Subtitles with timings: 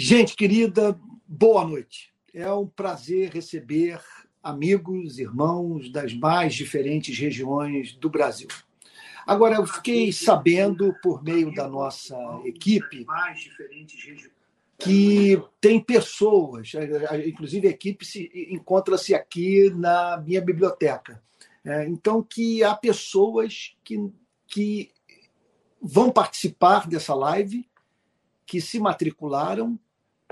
[0.00, 2.14] Gente querida, boa noite.
[2.32, 4.00] É um prazer receber
[4.40, 8.46] amigos, irmãos das mais diferentes regiões do Brasil.
[9.26, 13.04] Agora, eu fiquei sabendo, por meio da nossa equipe,
[14.78, 16.70] que tem pessoas,
[17.26, 18.06] inclusive a equipe
[18.54, 21.20] encontra-se aqui na minha biblioteca.
[21.64, 24.12] É, então, que há pessoas que,
[24.46, 24.92] que
[25.82, 27.68] vão participar dessa live
[28.46, 29.76] que se matricularam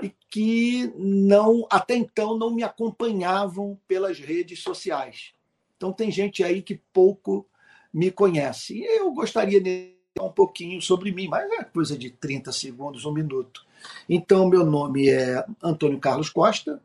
[0.01, 5.33] e que não até então não me acompanhavam pelas redes sociais.
[5.75, 7.47] Então tem gente aí que pouco
[7.93, 8.77] me conhece.
[8.77, 13.05] E eu gostaria de falar um pouquinho sobre mim, mas é coisa de 30 segundos,
[13.05, 13.65] um minuto.
[14.09, 16.81] Então, meu nome é Antônio Carlos Costa,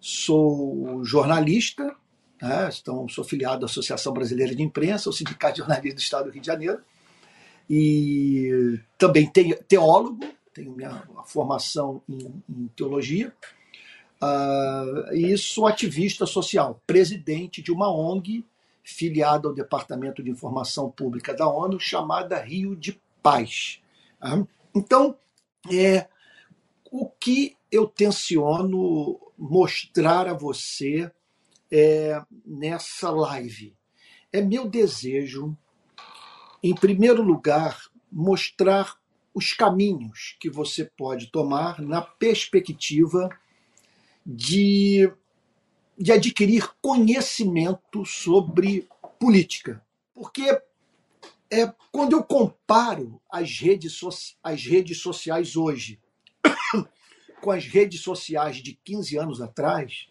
[0.00, 1.94] sou jornalista,
[2.40, 2.68] né?
[2.80, 6.30] então, sou filiado à Associação Brasileira de Imprensa, o Sindicato de Jornalistas do Estado do
[6.32, 6.80] Rio de Janeiro,
[7.70, 9.30] e também
[9.68, 13.32] teólogo, tenho minha formação em, em teologia,
[14.22, 18.44] uh, e sou ativista social, presidente de uma ONG
[18.84, 23.80] filiada ao Departamento de Informação Pública da ONU, chamada Rio de Paz.
[24.22, 25.16] Uh, então,
[25.72, 26.08] é,
[26.90, 31.10] o que eu tenciono mostrar a você
[31.70, 33.74] é, nessa live?
[34.32, 35.56] É meu desejo
[36.62, 37.80] em primeiro lugar,
[38.10, 38.96] mostrar
[39.34, 43.30] os caminhos que você pode tomar na perspectiva
[44.24, 45.10] de,
[45.98, 49.84] de adquirir conhecimento sobre política.
[50.14, 50.60] Porque
[51.50, 54.08] é, quando eu comparo as redes, so,
[54.42, 56.00] as redes sociais hoje
[57.40, 60.08] com as redes sociais de 15 anos atrás,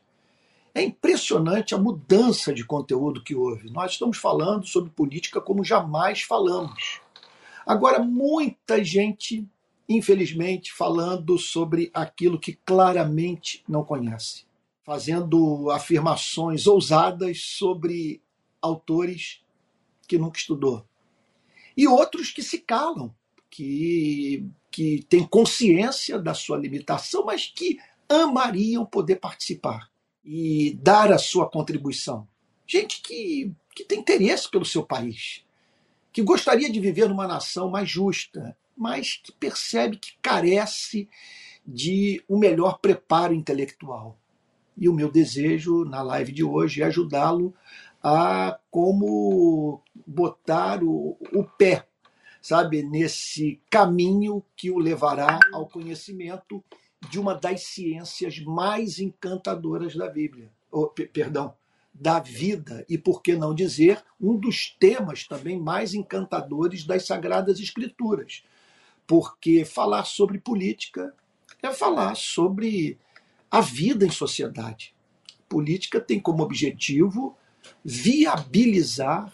[0.73, 3.69] é impressionante a mudança de conteúdo que houve.
[3.69, 7.00] Nós estamos falando sobre política como jamais falamos.
[7.65, 9.47] Agora, muita gente,
[9.87, 14.45] infelizmente, falando sobre aquilo que claramente não conhece,
[14.83, 18.21] fazendo afirmações ousadas sobre
[18.61, 19.41] autores
[20.07, 20.85] que nunca estudou.
[21.75, 23.13] E outros que se calam,
[23.49, 29.89] que, que têm consciência da sua limitação, mas que amariam poder participar
[30.23, 32.27] e dar a sua contribuição.
[32.67, 35.43] Gente que, que tem interesse pelo seu país,
[36.11, 41.07] que gostaria de viver numa nação mais justa, mas que percebe que carece
[41.65, 44.17] de um melhor preparo intelectual.
[44.77, 47.53] E o meu desejo na live de hoje é ajudá-lo
[48.03, 51.85] a como botar o, o pé,
[52.41, 56.63] sabe, nesse caminho que o levará ao conhecimento
[57.09, 61.53] de uma das ciências mais encantadoras da Bíblia, ou, perdão,
[62.01, 67.59] da vida e por que não dizer um dos temas também mais encantadores das sagradas
[67.59, 68.43] escrituras.
[69.05, 71.13] Porque falar sobre política
[71.61, 72.97] é falar sobre
[73.51, 74.95] a vida em sociedade.
[75.47, 77.37] Política tem como objetivo
[77.85, 79.31] viabilizar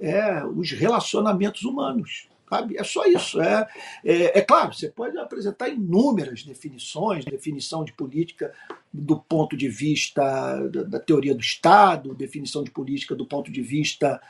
[0.00, 2.28] é, os relacionamentos humanos.
[2.50, 2.76] Sabe?
[2.76, 3.40] É só isso.
[3.40, 3.68] É,
[4.04, 8.52] é, é, claro, você pode apresentar inúmeras definições, definição de política
[8.92, 10.56] do ponto de vista
[10.86, 14.20] da, teoria do Estado, definição de política do ponto de vista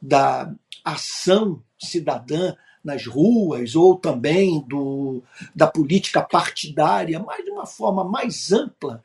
[0.00, 0.52] da
[0.84, 2.54] ação cidadã
[2.84, 5.22] nas ruas, ou também do,
[5.54, 9.02] da política partidária, mas de uma forma mais ampla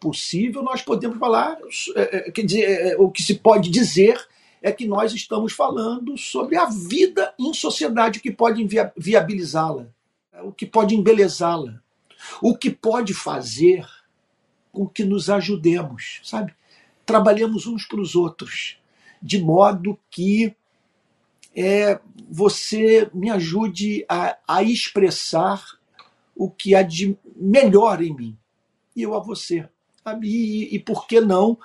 [0.00, 1.56] possível, nós podemos falar,
[1.94, 4.18] é, é, quer dizer, é, o que se pode dizer
[4.62, 8.66] é que nós estamos falando sobre a vida em sociedade, que pode
[8.96, 9.86] viabilizá-la,
[10.42, 11.80] o que pode embelezá-la,
[12.42, 13.86] o que pode fazer
[14.72, 16.54] com que nos ajudemos, sabe?
[17.04, 18.78] Trabalhemos uns para os outros,
[19.20, 20.54] de modo que
[21.54, 25.64] é, você me ajude a, a expressar
[26.34, 28.38] o que há de melhor em mim,
[28.94, 29.68] e eu a você.
[30.22, 31.58] E, e por que não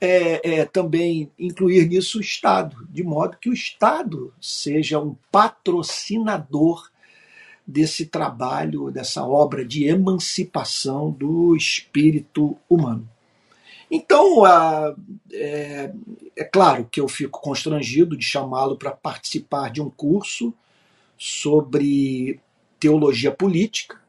[0.00, 6.89] é, é, também incluir nisso o Estado, de modo que o Estado seja um patrocinador
[7.66, 13.08] desse trabalho, dessa obra de emancipação do espírito humano.
[13.90, 14.46] Então,
[15.32, 15.92] é,
[16.36, 20.54] é claro que eu fico constrangido de chamá-lo para participar de um curso
[21.18, 22.40] sobre
[22.78, 24.00] teologia política,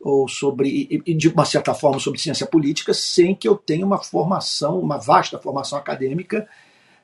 [0.00, 4.80] ou sobre, de uma certa forma, sobre ciência política, sem que eu tenha uma formação,
[4.80, 6.48] uma vasta formação acadêmica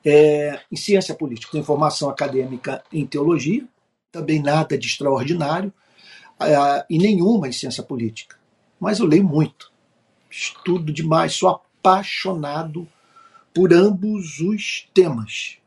[0.05, 1.52] é, em ciência política.
[1.52, 3.67] Tenho formação acadêmica em teologia,
[4.18, 5.72] também nada de extraordinário,
[6.40, 8.36] é, e nenhuma em ciência política.
[8.78, 9.72] Mas eu leio muito,
[10.30, 12.86] estudo demais, sou apaixonado
[13.54, 15.58] por ambos os temas.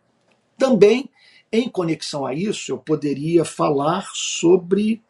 [0.58, 1.10] Também,
[1.52, 5.02] em conexão a isso, eu poderia falar sobre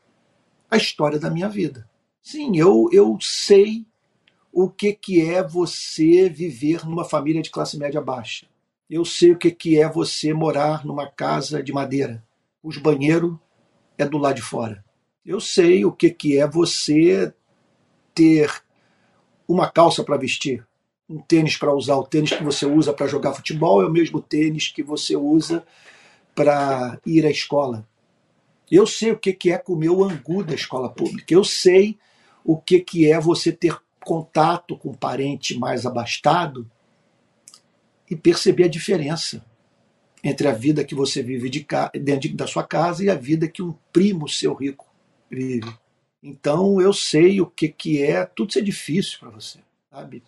[0.72, 1.90] a história da minha vida
[2.32, 3.84] Sim, eu, eu sei
[4.54, 8.46] o que, que é você viver numa família de classe média baixa.
[8.88, 12.24] Eu sei o que, que é você morar numa casa de madeira.
[12.62, 13.36] Os banheiros
[13.98, 14.84] é do lado de fora.
[15.26, 17.34] Eu sei o que, que é você
[18.14, 18.52] ter
[19.48, 20.66] uma calça para vestir,
[21.10, 21.96] um tênis para usar.
[21.96, 25.66] O tênis que você usa para jogar futebol é o mesmo tênis que você usa
[26.36, 27.88] para ir à escola.
[28.70, 31.34] Eu sei o que, que é comer o angu da escola pública.
[31.34, 31.98] Eu sei
[32.44, 36.70] o que, que é você ter contato com um parente mais abastado
[38.10, 39.46] e perceber a diferença
[40.24, 41.66] entre a vida que você vive de
[42.02, 44.86] dentro da sua casa e a vida que um primo seu rico
[45.30, 45.72] vive.
[46.22, 50.22] Então eu sei o que, que é, tudo isso é difícil para você, sabe?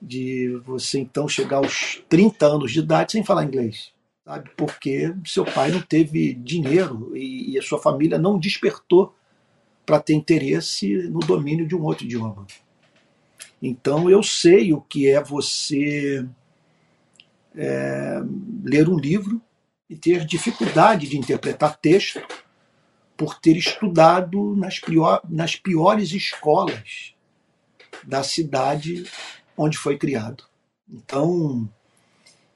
[0.00, 3.92] De você então chegar aos 30 anos de idade sem falar inglês,
[4.24, 4.50] sabe?
[4.56, 9.14] Porque seu pai não teve dinheiro e, e a sua família não despertou
[9.86, 12.46] para ter interesse no domínio de um outro idioma.
[13.60, 16.26] Então eu sei o que é você
[17.56, 18.20] é,
[18.64, 19.40] ler um livro
[19.88, 22.20] e ter dificuldade de interpretar texto
[23.16, 27.14] por ter estudado nas, pior, nas piores escolas
[28.04, 29.04] da cidade
[29.56, 30.44] onde foi criado.
[30.90, 31.68] Então,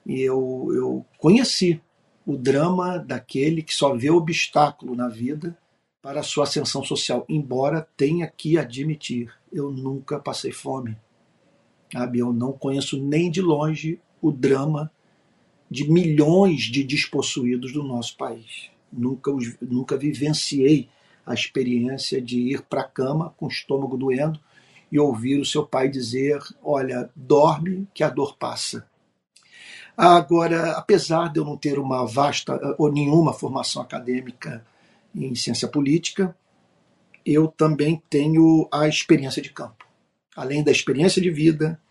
[0.05, 1.81] eu, eu conheci
[2.25, 5.57] o drama daquele que só vê obstáculo na vida
[6.01, 10.97] para a sua ascensão social, embora tenha que admitir, eu nunca passei fome.
[11.91, 12.19] Sabe?
[12.19, 14.91] Eu não conheço nem de longe o drama
[15.69, 18.69] de milhões de despossuídos do nosso país.
[18.91, 19.31] Nunca,
[19.61, 20.89] nunca vivenciei
[21.25, 24.39] a experiência de ir para a cama com o estômago doendo
[24.91, 28.87] e ouvir o seu pai dizer: Olha, dorme que a dor passa.
[29.95, 34.65] Agora, apesar de eu não ter uma vasta ou nenhuma formação acadêmica
[35.13, 36.35] em ciência política,
[37.25, 39.85] eu também tenho a experiência de campo.
[40.35, 41.81] Além da experiência de vida,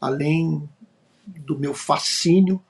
[0.00, 0.68] além
[1.26, 2.62] do meu fascínio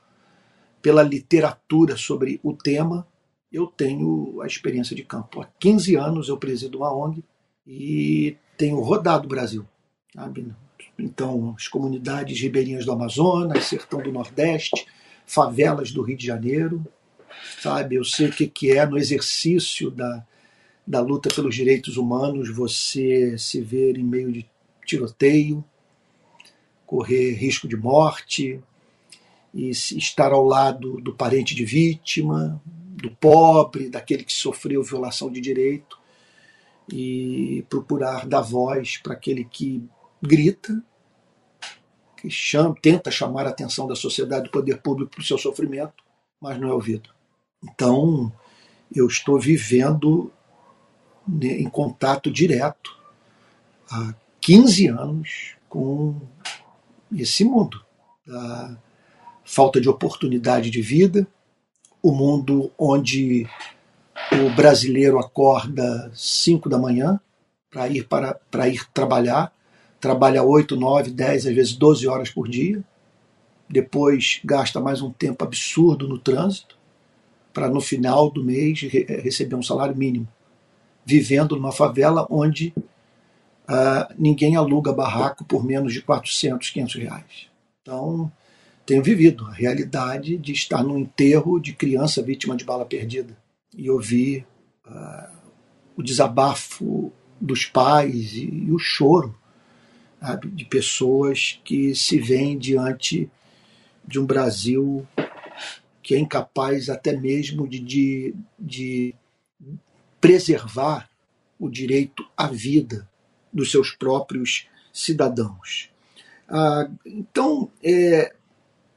[0.80, 3.06] pela literatura sobre o tema,
[3.52, 5.40] eu tenho a experiência de campo.
[5.40, 7.22] Há 15 anos eu presido uma ONG
[7.66, 9.66] e tenho rodado o Brasil.
[10.14, 10.52] Sabe?
[10.98, 14.86] Então, as comunidades ribeirinhas do Amazonas, sertão do Nordeste,
[15.26, 16.84] favelas do Rio de Janeiro,
[17.60, 17.96] sabe?
[17.96, 20.24] Eu sei o que, que é no exercício da,
[20.86, 24.46] da luta pelos direitos humanos você se ver em meio de
[24.84, 25.64] tiroteio,
[26.92, 28.62] correr risco de morte
[29.54, 35.40] e estar ao lado do parente de vítima, do pobre, daquele que sofreu violação de
[35.40, 35.98] direito
[36.92, 39.82] e procurar dar voz para aquele que
[40.22, 40.84] grita,
[42.18, 46.04] que chama, tenta chamar a atenção da sociedade, do poder público para o seu sofrimento,
[46.38, 47.08] mas não é ouvido.
[47.64, 48.30] Então,
[48.94, 50.30] eu estou vivendo
[51.26, 52.94] né, em contato direto
[53.90, 56.20] há 15 anos com
[57.16, 57.82] esse mundo
[58.26, 58.76] da
[59.44, 61.26] falta de oportunidade de vida,
[62.02, 63.46] o mundo onde
[64.32, 67.20] o brasileiro acorda 5 da manhã
[67.70, 69.52] para ir para, para ir trabalhar,
[70.00, 72.82] trabalha 8, 9, 10, às vezes 12 horas por dia,
[73.68, 76.76] depois gasta mais um tempo absurdo no trânsito,
[77.52, 80.26] para no final do mês receber um salário mínimo,
[81.04, 82.74] vivendo numa favela onde
[83.72, 87.48] uh, ninguém aluga barraco por menos de 400, 500 reais.
[87.80, 88.30] Então,
[88.84, 93.36] tenho vivido a realidade de estar no enterro de criança vítima de bala perdida
[93.74, 94.46] e ouvir
[94.86, 95.36] uh,
[95.96, 99.34] o desabafo dos pais e, e o choro
[100.20, 103.30] sabe, de pessoas que se veem diante
[104.06, 105.06] de um Brasil
[106.02, 109.14] que é incapaz até mesmo de, de, de
[110.20, 111.08] preservar
[111.58, 113.08] o direito à vida
[113.52, 115.90] dos seus próprios cidadãos.
[116.48, 118.34] Ah, então, é,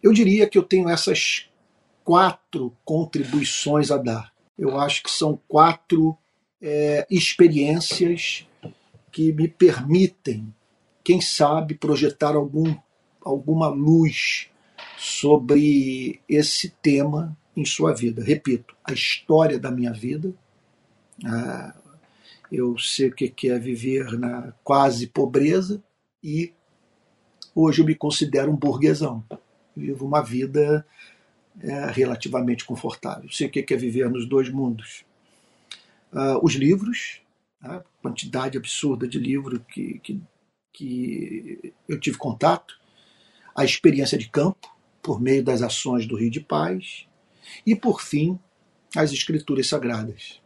[0.04, 1.50] eu diria que eu tenho essas
[2.04, 4.34] quatro contribuições a dar.
[4.58, 6.18] Eu acho que são quatro
[6.62, 8.48] é, experiências
[9.12, 10.54] que me permitem,
[11.04, 12.76] quem sabe, projetar algum,
[13.22, 14.50] alguma luz
[14.98, 18.24] sobre esse tema em sua vida.
[18.24, 20.34] Repito, a história da minha vida.
[21.24, 21.76] Ah,
[22.56, 25.84] eu sei o que é viver na quase pobreza
[26.24, 26.54] e
[27.54, 29.24] hoje eu me considero um burguesão.
[29.76, 30.86] Vivo uma vida
[31.62, 33.30] é, relativamente confortável.
[33.32, 35.06] Sei o que é viver nos dois mundos.
[36.14, 37.22] Ah, os livros,
[37.62, 40.22] a quantidade absurda de livro que, que,
[40.72, 42.80] que eu tive contato,
[43.54, 47.06] a experiência de campo, por meio das ações do Rio de Paz,
[47.66, 48.40] e, por fim,
[48.96, 50.42] as Escrituras Sagradas.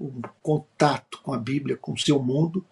[0.00, 2.64] O contato com a Bíblia, com o seu mundo,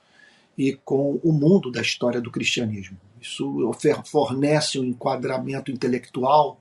[0.60, 2.98] e com o mundo da história do cristianismo.
[3.18, 3.72] Isso
[4.04, 6.60] fornece um enquadramento intelectual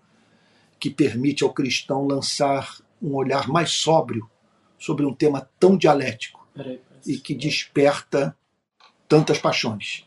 [0.80, 4.30] que permite ao cristão lançar um olhar mais sóbrio
[4.78, 6.48] sobre um tema tão dialético
[7.06, 8.36] e que desperta
[9.08, 10.06] tantas paixões.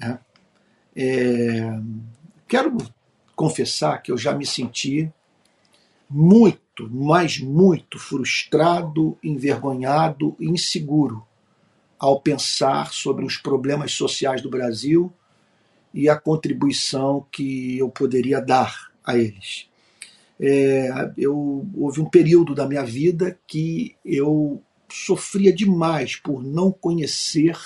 [0.00, 0.18] É.
[0.96, 1.80] É,
[2.48, 2.76] quero
[3.36, 5.12] confessar que eu já me senti
[6.10, 11.24] muito, mas muito frustrado, envergonhado e inseguro
[11.96, 15.12] ao pensar sobre os problemas sociais do Brasil
[15.94, 19.68] e a contribuição que eu poderia dar a eles.
[20.40, 27.56] É, eu, houve um período da minha vida que eu sofria demais por não conhecer,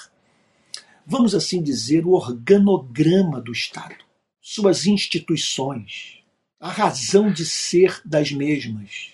[1.06, 4.04] vamos assim dizer, o organograma do Estado,
[4.40, 6.23] suas instituições,
[6.64, 9.12] a razão de ser das mesmas,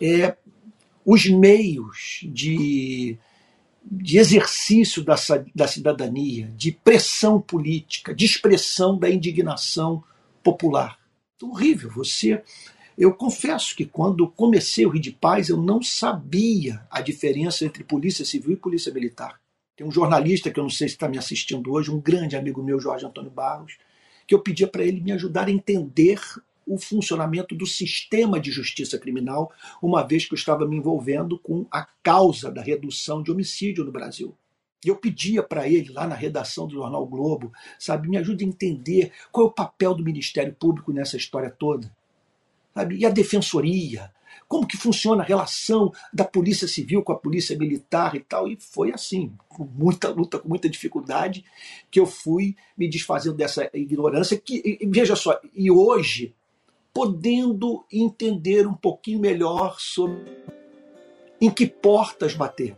[0.00, 0.36] é,
[1.04, 3.18] os meios de,
[3.82, 5.16] de exercício da,
[5.52, 10.04] da cidadania, de pressão política, de expressão da indignação
[10.40, 11.00] popular.
[11.42, 12.44] Horrível, você
[12.96, 17.82] eu confesso que quando comecei o Rio de Paz, eu não sabia a diferença entre
[17.82, 19.40] polícia civil e polícia militar.
[19.74, 22.62] Tem um jornalista que eu não sei se está me assistindo hoje, um grande amigo
[22.62, 23.78] meu, Jorge Antônio Barros,
[24.30, 26.20] que eu pedia para ele me ajudar a entender
[26.64, 29.50] o funcionamento do sistema de justiça criminal,
[29.82, 33.90] uma vez que eu estava me envolvendo com a causa da redução de homicídio no
[33.90, 34.32] Brasil.
[34.84, 39.10] Eu pedia para ele, lá na redação do Jornal Globo, sabe, me ajude a entender
[39.32, 41.92] qual é o papel do Ministério Público nessa história toda
[42.74, 42.96] sabe?
[42.96, 44.10] E a defensoria,
[44.50, 48.48] como que funciona a relação da polícia civil com a polícia militar e tal.
[48.48, 51.44] E foi assim, com muita luta, com muita dificuldade,
[51.88, 54.36] que eu fui me desfazendo dessa ignorância.
[54.36, 56.34] Que, e, veja só, e hoje,
[56.92, 60.20] podendo entender um pouquinho melhor sobre
[61.40, 62.76] em que portas bater,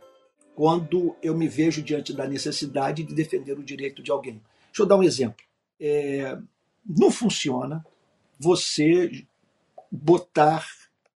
[0.54, 4.42] quando eu me vejo diante da necessidade de defender o direito de alguém.
[4.66, 5.42] Deixa eu dar um exemplo.
[5.80, 6.36] É,
[6.84, 7.82] não funciona
[8.38, 9.24] você
[9.90, 10.66] botar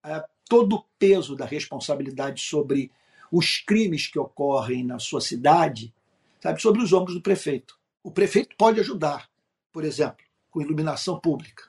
[0.06, 2.92] uh, todo o peso da responsabilidade sobre
[3.32, 5.94] os crimes que ocorrem na sua cidade,
[6.40, 7.78] sabe, sobre os ombros do prefeito.
[8.04, 9.30] O prefeito pode ajudar,
[9.74, 11.64] por exemplo, com iluminação pública.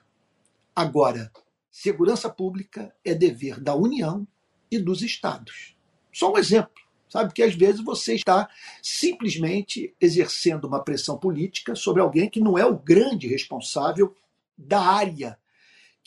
[0.75, 1.31] Agora,
[1.71, 4.25] segurança pública é dever da União
[4.69, 5.75] e dos estados.
[6.13, 7.33] Só um exemplo, sabe?
[7.33, 8.49] Que às vezes você está
[8.81, 14.15] simplesmente exercendo uma pressão política sobre alguém que não é o grande responsável
[14.57, 15.37] da área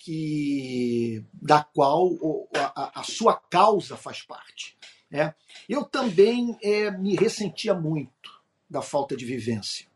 [0.03, 2.11] que da qual
[2.55, 4.77] a, a sua causa faz parte.
[5.11, 5.35] Né?
[5.69, 8.31] Eu também é, me ressentia muito
[8.69, 9.87] da falta de vivência,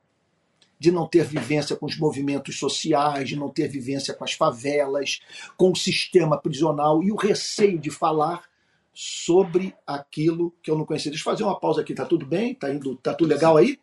[0.79, 5.21] de não ter vivência com os movimentos sociais, de não ter vivência com as favelas,
[5.57, 8.45] com o sistema prisional e o receio de falar
[8.93, 11.11] sobre aquilo que eu não conhecia.
[11.11, 12.55] Deixa eu fazer uma pausa aqui, tá tudo bem?
[12.55, 13.81] Tá indo, tá tudo legal aí?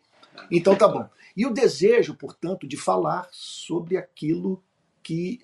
[0.50, 1.08] Então tá bom.
[1.36, 4.62] E o desejo, portanto, de falar sobre aquilo
[5.02, 5.40] que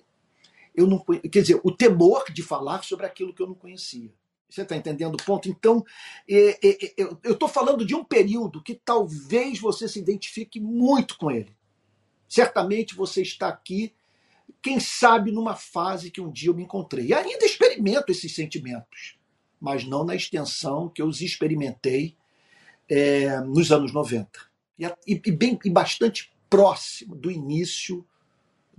[0.79, 4.13] eu não quer dizer, o temor de falar sobre aquilo que eu não conhecia.
[4.49, 5.49] Você está entendendo o ponto?
[5.49, 5.83] Então,
[6.27, 6.93] é, é, é,
[7.23, 11.53] eu estou falando de um período que talvez você se identifique muito com ele.
[12.27, 13.93] Certamente você está aqui,
[14.61, 17.07] quem sabe, numa fase que um dia eu me encontrei.
[17.07, 19.19] E ainda experimento esses sentimentos,
[19.59, 22.15] mas não na extensão que eu os experimentei
[22.87, 24.29] é, nos anos 90.
[24.79, 28.07] E, e, bem, e bastante próximo do início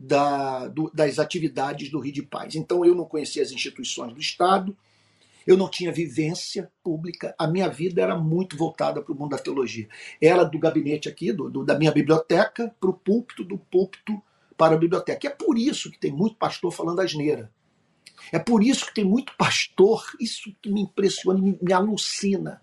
[0.03, 2.55] da, do, das atividades do Rio de Paz.
[2.55, 4.75] Então eu não conhecia as instituições do Estado,
[5.47, 9.39] eu não tinha vivência pública, a minha vida era muito voltada para o mundo da
[9.39, 9.89] teologia.
[10.21, 14.21] Era do gabinete aqui, do, do da minha biblioteca, para o púlpito, do púlpito
[14.57, 15.27] para a biblioteca.
[15.27, 17.53] É por isso que tem muito pastor falando asneira.
[18.33, 22.61] É por isso que tem muito pastor, isso que me impressiona, me, me alucina,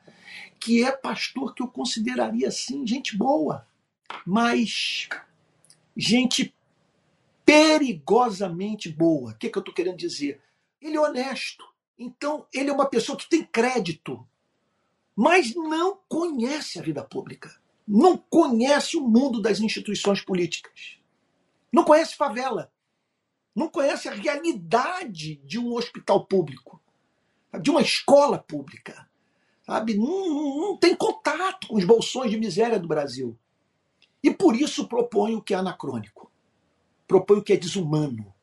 [0.60, 3.66] que é pastor que eu consideraria assim, gente boa,
[4.26, 5.10] mas
[5.96, 6.54] gente
[7.48, 9.32] perigosamente boa.
[9.32, 10.42] O que, que eu estou querendo dizer?
[10.82, 11.64] Ele é honesto.
[11.98, 14.28] Então, ele é uma pessoa que tem crédito,
[15.16, 17.58] mas não conhece a vida pública.
[17.88, 20.98] Não conhece o mundo das instituições políticas.
[21.72, 22.70] Não conhece favela.
[23.56, 26.82] Não conhece a realidade de um hospital público,
[27.62, 29.10] de uma escola pública.
[29.66, 29.98] Sabe?
[29.98, 33.40] Não, não, não tem contato com os bolsões de miséria do Brasil.
[34.22, 36.28] E por isso propõe o que é anacrônico
[37.08, 38.34] propõe o que é desumano,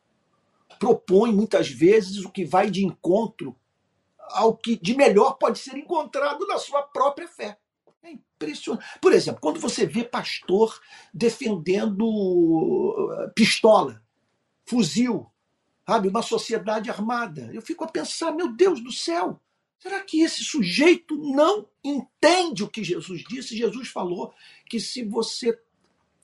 [0.79, 3.57] propõe muitas vezes o que vai de encontro
[4.19, 7.59] ao que de melhor pode ser encontrado na sua própria fé.
[8.03, 8.85] É impressionante.
[9.01, 10.81] Por exemplo, quando você vê pastor
[11.13, 14.03] defendendo uh, pistola,
[14.67, 15.31] fuzil,
[15.87, 19.41] sabe, uma sociedade armada, eu fico a pensar, meu Deus do céu,
[19.85, 23.55] Será que esse sujeito não entende o que Jesus disse?
[23.55, 24.33] Jesus falou
[24.67, 25.53] que se você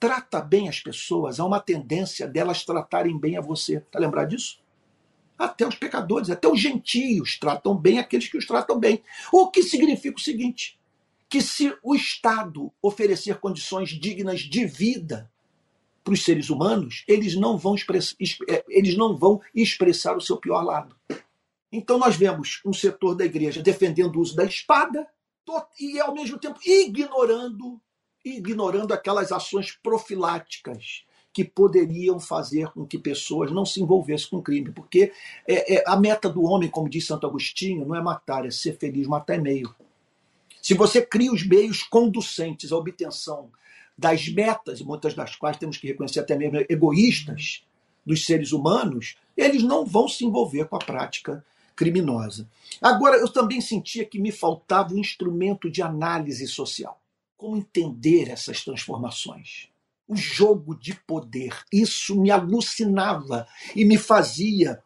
[0.01, 3.77] trata bem as pessoas, há uma tendência delas tratarem bem a você.
[3.77, 4.59] Está lembrado disso?
[5.39, 9.03] Até os pecadores, até os gentios tratam bem aqueles que os tratam bem.
[9.31, 10.79] O que significa o seguinte:
[11.29, 15.31] que se o Estado oferecer condições dignas de vida
[16.03, 18.17] para os seres humanos, eles não vão, express,
[18.49, 20.97] é, eles não vão expressar o seu pior lado.
[21.71, 25.07] Então nós vemos um setor da igreja defendendo o uso da espada
[25.79, 27.81] e ao mesmo tempo ignorando
[28.25, 34.73] ignorando aquelas ações profiláticas que poderiam fazer com que pessoas não se envolvessem com crime,
[34.73, 35.13] porque
[35.47, 38.77] é, é, a meta do homem, como diz Santo Agostinho, não é matar, é ser
[38.77, 39.75] feliz, matar é meio.
[40.61, 43.51] Se você cria os meios conducentes à obtenção
[43.97, 47.65] das metas, muitas das quais temos que reconhecer até mesmo egoístas
[48.05, 51.45] dos seres humanos, eles não vão se envolver com a prática
[51.77, 52.47] criminosa.
[52.81, 57.00] Agora, eu também sentia que me faltava um instrumento de análise social.
[57.41, 59.71] Como entender essas transformações?
[60.07, 64.83] O jogo de poder, isso me alucinava e me fazia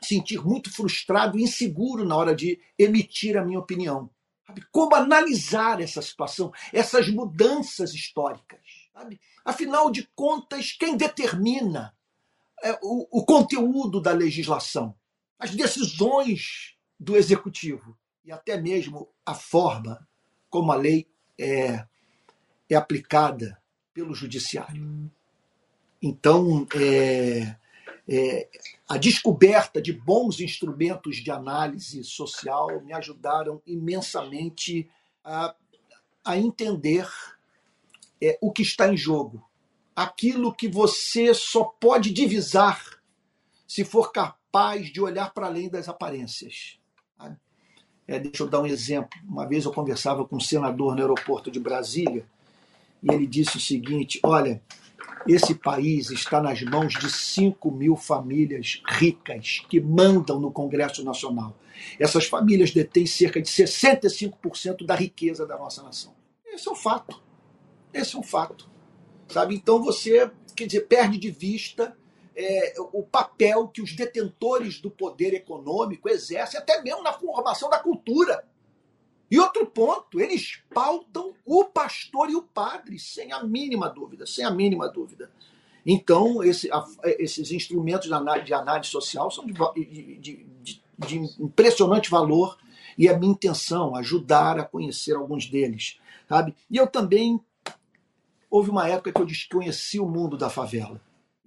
[0.00, 4.08] sentir muito frustrado e inseguro na hora de emitir a minha opinião.
[4.70, 8.60] Como analisar essa situação, essas mudanças históricas?
[8.92, 9.20] Sabe?
[9.44, 11.94] Afinal de contas, quem determina
[12.62, 14.94] é, o, o conteúdo da legislação?
[15.40, 20.06] as decisões do executivo e até mesmo a forma
[20.50, 21.08] como a lei
[21.40, 21.86] é,
[22.68, 23.58] é aplicada
[23.94, 25.10] pelo judiciário.
[26.02, 27.56] Então, é,
[28.08, 28.48] é,
[28.88, 34.88] a descoberta de bons instrumentos de análise social me ajudaram imensamente
[35.24, 35.54] a,
[36.24, 37.08] a entender
[38.22, 39.48] é, o que está em jogo.
[39.94, 43.00] Aquilo que você só pode divisar
[43.66, 46.79] se for capaz de olhar para além das aparências.
[48.10, 49.08] É, deixa eu dar um exemplo.
[49.24, 52.26] Uma vez eu conversava com um senador no aeroporto de Brasília
[53.00, 54.60] e ele disse o seguinte: Olha,
[55.28, 61.56] esse país está nas mãos de 5 mil famílias ricas que mandam no Congresso Nacional.
[62.00, 66.12] Essas famílias detêm cerca de 65% da riqueza da nossa nação.
[66.44, 67.22] Esse é um fato.
[67.94, 68.68] Esse é um fato.
[69.28, 69.54] Sabe?
[69.54, 71.96] Então você, quer dizer, perde de vista
[72.36, 77.78] é, o papel que os detentores do poder econômico exercem, até mesmo na formação da
[77.78, 78.44] cultura.
[79.30, 84.44] E outro ponto, eles pautam o pastor e o padre, sem a mínima dúvida, sem
[84.44, 85.30] a mínima dúvida.
[85.86, 88.08] Então, esse, a, esses instrumentos
[88.44, 92.58] de análise, social são de, de, de, de, impressionante valor
[92.98, 95.98] e é minha intenção ajudar a conhecer alguns deles.
[96.28, 96.54] Sabe?
[96.70, 97.40] E eu também,
[98.50, 101.00] houve uma época que eu desconheci o mundo da favela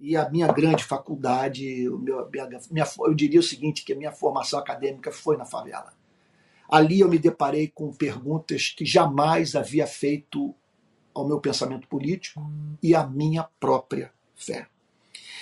[0.04, 2.28] e a minha grande faculdade, o meu,
[2.70, 5.94] minha, eu diria o seguinte, que a minha formação acadêmica foi na favela.
[6.68, 10.54] Ali eu me deparei com perguntas que jamais havia feito
[11.14, 12.46] ao meu pensamento político
[12.82, 14.66] e à minha própria fé.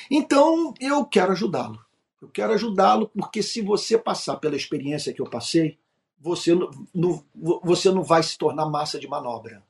[0.09, 1.85] Então eu quero ajudá-lo.
[2.20, 5.77] Eu quero ajudá-lo porque se você passar pela experiência que eu passei,
[6.20, 6.55] você
[6.94, 7.25] não,
[7.64, 9.61] você não vai se tornar massa de manobra.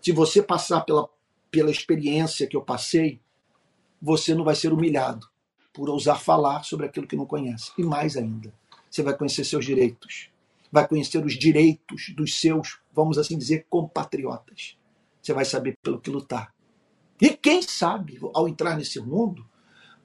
[0.00, 1.10] Se você passar pela,
[1.50, 3.20] pela experiência que eu passei,
[4.00, 5.28] você não vai ser humilhado
[5.72, 7.72] por ousar falar sobre aquilo que não conhece.
[7.76, 8.54] E mais ainda,
[8.90, 10.30] você vai conhecer seus direitos.
[10.70, 14.76] Vai conhecer os direitos dos seus, vamos assim dizer, compatriotas.
[15.20, 16.54] Você vai saber pelo que lutar.
[17.20, 19.44] E quem sabe, ao entrar nesse mundo,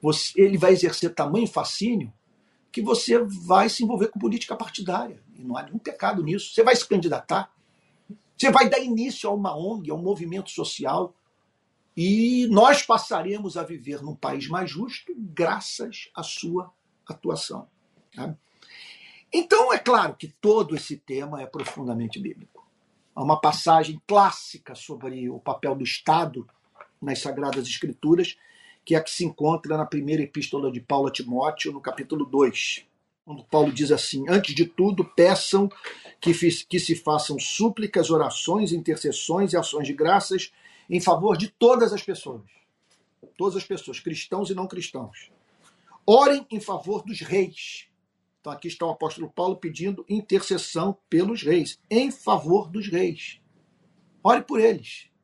[0.00, 2.12] você, ele vai exercer tamanho fascínio
[2.72, 5.22] que você vai se envolver com política partidária.
[5.36, 6.54] E não há nenhum pecado nisso.
[6.54, 7.52] Você vai se candidatar.
[8.36, 11.14] Você vai dar início a uma ONG, a um movimento social
[11.96, 16.72] e nós passaremos a viver num país mais justo graças à sua
[17.06, 17.68] atuação.
[18.14, 18.34] Tá?
[19.32, 22.66] Então, é claro que todo esse tema é profundamente bíblico.
[23.14, 26.48] Há uma passagem clássica sobre o papel do Estado
[27.00, 28.36] nas Sagradas Escrituras,
[28.84, 32.24] que é a que se encontra na primeira epístola de Paulo a Timóteo, no capítulo
[32.24, 32.86] 2,
[33.24, 35.68] quando Paulo diz assim: Antes de tudo, peçam
[36.20, 36.32] que,
[36.64, 40.52] que se façam súplicas, orações, intercessões e ações de graças
[40.90, 42.42] em favor de todas as pessoas.
[43.38, 45.30] Todas as pessoas, cristãos e não cristãos.
[46.04, 47.88] Orem em favor dos reis.
[48.40, 53.40] Então aqui está o apóstolo Paulo pedindo intercessão pelos reis, em favor dos reis.
[54.24, 55.08] Ore por eles.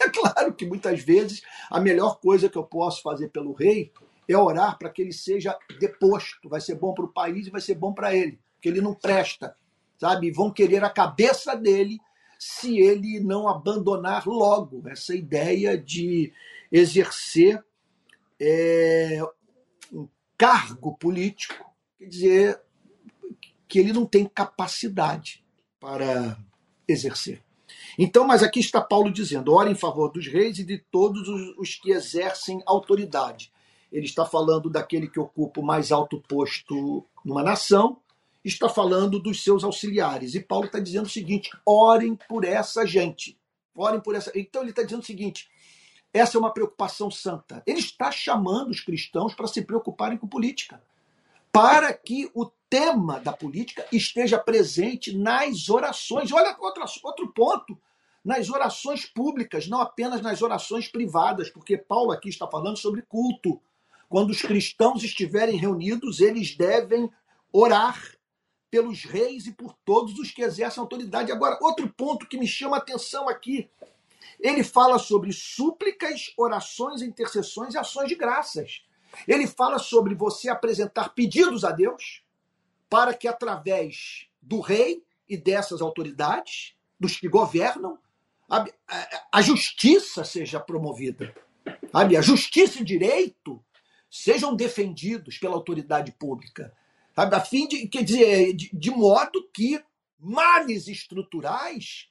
[0.00, 3.92] É claro que muitas vezes a melhor coisa que eu posso fazer pelo rei
[4.26, 6.48] é orar para que ele seja deposto.
[6.48, 8.92] Vai ser bom para o país e vai ser bom para ele, porque ele não
[8.92, 9.56] presta,
[9.96, 10.32] sabe?
[10.32, 12.00] Vão querer a cabeça dele
[12.46, 16.30] se ele não abandonar logo essa ideia de
[16.70, 17.64] exercer
[18.38, 19.18] é,
[19.90, 22.60] um cargo político, quer dizer,
[23.66, 25.42] que ele não tem capacidade
[25.80, 26.38] para
[26.86, 27.42] exercer.
[27.98, 31.56] Então, mas aqui está Paulo dizendo: ora em favor dos reis e de todos os,
[31.56, 33.50] os que exercem autoridade.
[33.90, 38.02] Ele está falando daquele que ocupa o mais alto posto numa nação,
[38.44, 40.34] está falando dos seus auxiliares.
[40.34, 43.38] E Paulo está dizendo o seguinte: orem por essa gente.
[43.74, 44.30] Orem por essa.
[44.34, 45.48] Então ele está dizendo o seguinte:
[46.12, 47.62] essa é uma preocupação santa.
[47.66, 50.82] Ele está chamando os cristãos para se preocuparem com política,
[51.50, 56.30] para que o tema da política esteja presente nas orações.
[56.30, 57.78] Olha outro, outro ponto.
[58.24, 63.60] Nas orações públicas, não apenas nas orações privadas, porque Paulo aqui está falando sobre culto.
[64.08, 67.10] Quando os cristãos estiverem reunidos, eles devem
[67.52, 68.13] orar
[68.74, 71.30] pelos reis e por todos os que exercem autoridade.
[71.30, 73.70] Agora, outro ponto que me chama a atenção aqui
[74.40, 78.82] ele fala sobre súplicas, orações, intercessões e ações de graças.
[79.28, 82.22] Ele fala sobre você apresentar pedidos a Deus
[82.90, 87.98] para que, através do rei e dessas autoridades, dos que governam,
[88.50, 91.34] a, a, a justiça seja promovida.
[91.92, 93.64] A justiça e direito
[94.10, 96.72] sejam defendidos pela autoridade pública.
[97.14, 97.36] Sabe?
[97.36, 99.82] A fim de, quer dizer, de, de modo que
[100.18, 102.08] males estruturais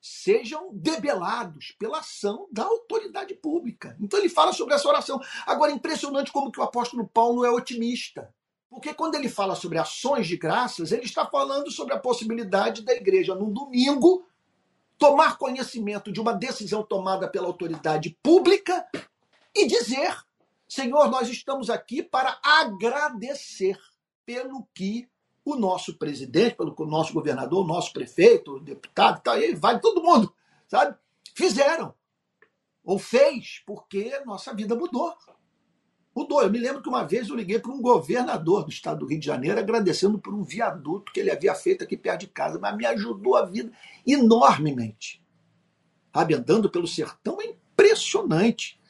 [0.00, 3.96] sejam debelados pela ação da autoridade pública.
[4.00, 5.20] Então ele fala sobre essa oração.
[5.44, 8.32] Agora, impressionante como que o apóstolo Paulo é otimista.
[8.70, 12.92] Porque quando ele fala sobre ações de graças, ele está falando sobre a possibilidade da
[12.92, 14.24] igreja, num domingo,
[14.98, 18.86] tomar conhecimento de uma decisão tomada pela autoridade pública
[19.54, 20.16] e dizer:
[20.68, 23.78] Senhor, nós estamos aqui para agradecer
[24.26, 25.08] pelo que
[25.44, 30.02] o nosso presidente, pelo nosso governador, o nosso prefeito, o deputado, tá, aí vai todo
[30.02, 30.34] mundo,
[30.66, 30.96] sabe?
[31.34, 31.94] Fizeram.
[32.84, 35.14] Ou fez, porque nossa vida mudou.
[36.14, 36.42] Mudou.
[36.42, 39.20] Eu me lembro que uma vez eu liguei para um governador do estado do Rio
[39.20, 42.76] de Janeiro agradecendo por um viaduto que ele havia feito aqui perto de casa, mas
[42.76, 43.70] me ajudou a vida
[44.06, 45.22] enormemente.
[46.12, 48.80] Sabe, andando pelo sertão é impressionante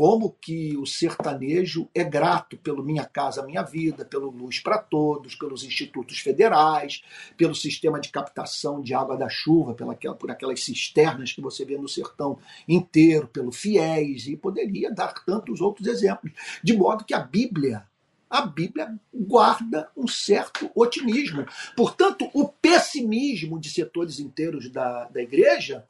[0.00, 5.34] como que o sertanejo é grato pelo Minha Casa Minha Vida, pelo Luz para Todos,
[5.34, 7.02] pelos institutos federais,
[7.36, 11.76] pelo sistema de captação de água da chuva, pela, por aquelas cisternas que você vê
[11.76, 16.32] no sertão inteiro, pelo FIES, e poderia dar tantos outros exemplos.
[16.64, 17.86] De modo que a Bíblia,
[18.30, 21.44] a Bíblia guarda um certo otimismo.
[21.76, 25.86] Portanto, o pessimismo de setores inteiros da, da igreja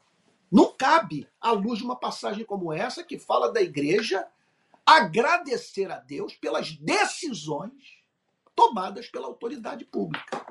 [0.51, 4.27] não cabe, à luz de uma passagem como essa, que fala da igreja
[4.85, 8.01] agradecer a Deus pelas decisões
[8.55, 10.45] tomadas pela autoridade pública.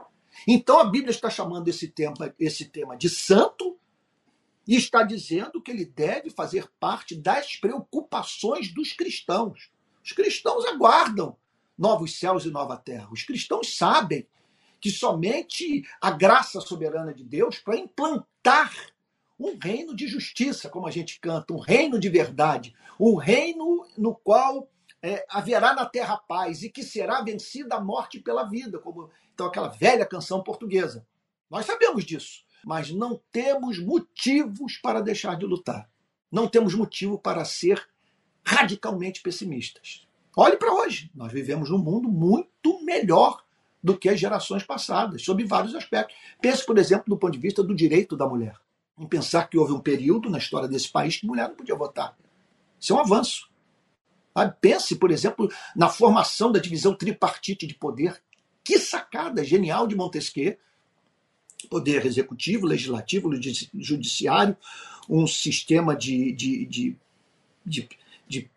[0.48, 3.78] Então a Bíblia está chamando esse tema, esse tema de santo
[4.66, 9.70] e está dizendo que ele deve fazer parte das preocupações dos cristãos.
[10.02, 11.36] Os cristãos aguardam
[11.76, 13.08] novos céus e nova terra.
[13.10, 14.26] Os cristãos sabem
[14.80, 18.72] que somente a graça soberana de Deus para implantar
[19.40, 24.14] um reino de justiça, como a gente canta, um reino de verdade, um reino no
[24.14, 24.68] qual
[25.02, 29.46] é, haverá na terra paz e que será vencida a morte pela vida, como então
[29.46, 31.06] aquela velha canção portuguesa.
[31.48, 35.88] Nós sabemos disso, mas não temos motivos para deixar de lutar.
[36.30, 37.88] Não temos motivo para ser
[38.44, 40.06] radicalmente pessimistas.
[40.36, 43.42] Olhe para hoje, nós vivemos num mundo muito melhor
[43.82, 46.14] do que as gerações passadas, sob vários aspectos.
[46.42, 48.54] Pense, por exemplo, do ponto de vista do direito da mulher
[49.00, 52.14] em pensar que houve um período na história desse país que mulher não podia votar.
[52.78, 53.48] Isso é um avanço.
[54.60, 58.22] Pense, por exemplo, na formação da divisão tripartite de poder.
[58.62, 60.56] Que sacada genial de Montesquieu.
[61.70, 63.30] Poder executivo, legislativo,
[63.74, 64.56] judiciário,
[65.08, 66.96] um sistema de, de, de,
[67.64, 67.88] de,
[68.28, 68.50] de,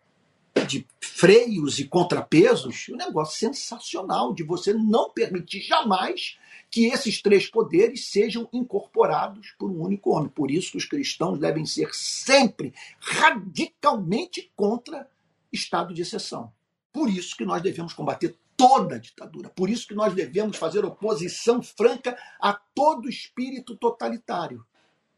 [0.66, 2.86] de freios e contrapesos.
[2.90, 6.38] Um negócio sensacional de você não permitir jamais
[6.74, 10.28] que esses três poderes sejam incorporados por um único homem.
[10.28, 15.08] Por isso os cristãos devem ser sempre radicalmente contra
[15.52, 16.52] estado de exceção.
[16.92, 19.48] Por isso que nós devemos combater toda ditadura.
[19.50, 24.66] Por isso que nós devemos fazer oposição franca a todo espírito totalitário.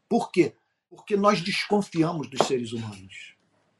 [0.07, 0.53] Por quê?
[0.91, 3.33] Porque nós desconfiamos dos seres humanos.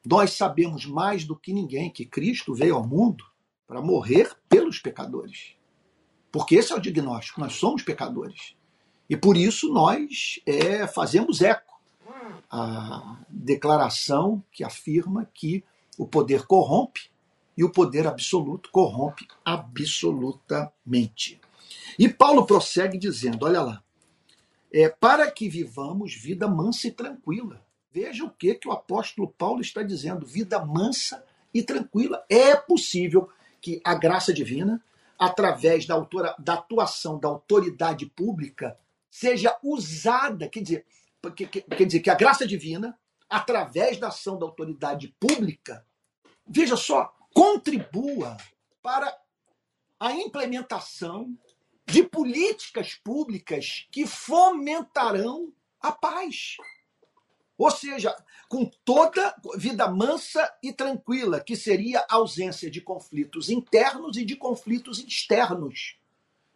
[0.04, 3.24] Nós sabemos mais do que ninguém que Cristo veio ao mundo
[3.68, 5.57] para morrer pelos pecadores.
[6.32, 8.56] Porque esse é o diagnóstico, nós somos pecadores.
[9.10, 11.80] E por isso nós é, fazemos eco
[12.50, 15.64] à declaração que afirma que
[15.98, 17.10] o poder corrompe
[17.58, 21.40] e o poder absoluto corrompe absolutamente.
[21.98, 23.84] E Paulo prossegue dizendo: olha lá,
[24.72, 27.66] é para que vivamos vida mansa e tranquila.
[27.92, 32.24] Veja o que, que o apóstolo Paulo está dizendo: vida mansa e tranquila.
[32.30, 34.84] É possível que a graça divina
[35.18, 38.78] através da, autora, da atuação da autoridade pública,
[39.10, 40.86] seja usada, quer dizer,
[41.36, 42.98] quer dizer, que a graça divina,
[43.30, 45.86] através da ação da autoridade pública,
[46.48, 48.38] veja só, contribua
[48.82, 49.16] para
[50.00, 51.36] a implementação
[51.86, 56.58] de políticas públicas que fomentarão a paz.
[57.58, 58.16] Ou seja,
[58.48, 65.00] com toda vida mansa e tranquila, que seria ausência de conflitos internos e de conflitos
[65.00, 65.98] externos.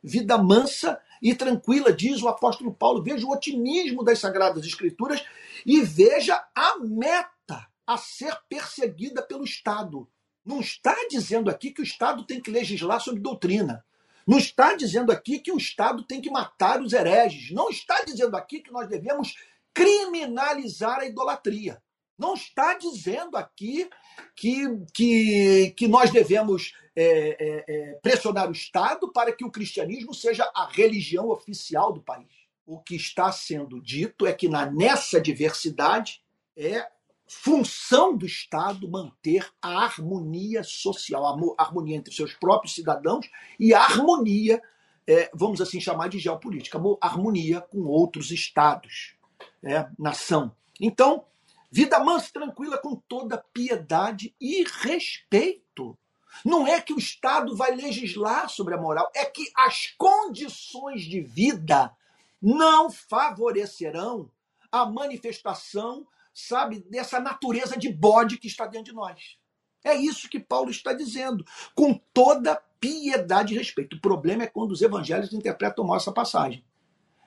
[0.04, 3.04] Vida mansa e tranquila, diz o apóstolo Paulo.
[3.04, 5.24] Veja o otimismo das Sagradas Escrituras
[5.66, 10.08] e veja a meta a ser perseguida pelo Estado.
[10.46, 13.86] Não está dizendo aqui que o Estado tem que legislar sobre doutrina.
[14.26, 17.52] Não está dizendo aqui que o Estado tem que matar os hereges.
[17.52, 19.36] Não está dizendo aqui que nós devemos
[19.74, 21.82] criminalizar a idolatria.
[22.18, 23.90] Não está dizendo aqui
[24.36, 30.14] que, que, que nós devemos é, é, é, pressionar o Estado para que o cristianismo
[30.14, 32.30] seja a religião oficial do país.
[32.66, 36.22] O que está sendo dito é que na, nessa diversidade
[36.56, 36.86] é
[37.26, 43.26] função do Estado manter a harmonia social, a harmonia entre seus próprios cidadãos
[43.60, 44.62] e a harmonia,
[45.08, 49.16] é, vamos assim chamar de geopolítica, harmonia com outros Estados
[49.64, 50.56] é, nação.
[50.80, 51.26] Então,
[51.72, 55.98] vida mansa e tranquila com toda piedade e respeito.
[56.44, 61.22] Não é que o Estado vai legislar sobre a moral, é que as condições de
[61.22, 61.96] vida
[62.42, 64.32] não favorecerão
[64.72, 69.38] a manifestação, sabe, dessa natureza de bode que está dentro de nós.
[69.84, 71.46] É isso que Paulo está dizendo,
[71.76, 73.98] com toda piedade e respeito.
[73.98, 76.64] O problema é quando os evangelhos interpretam mal essa passagem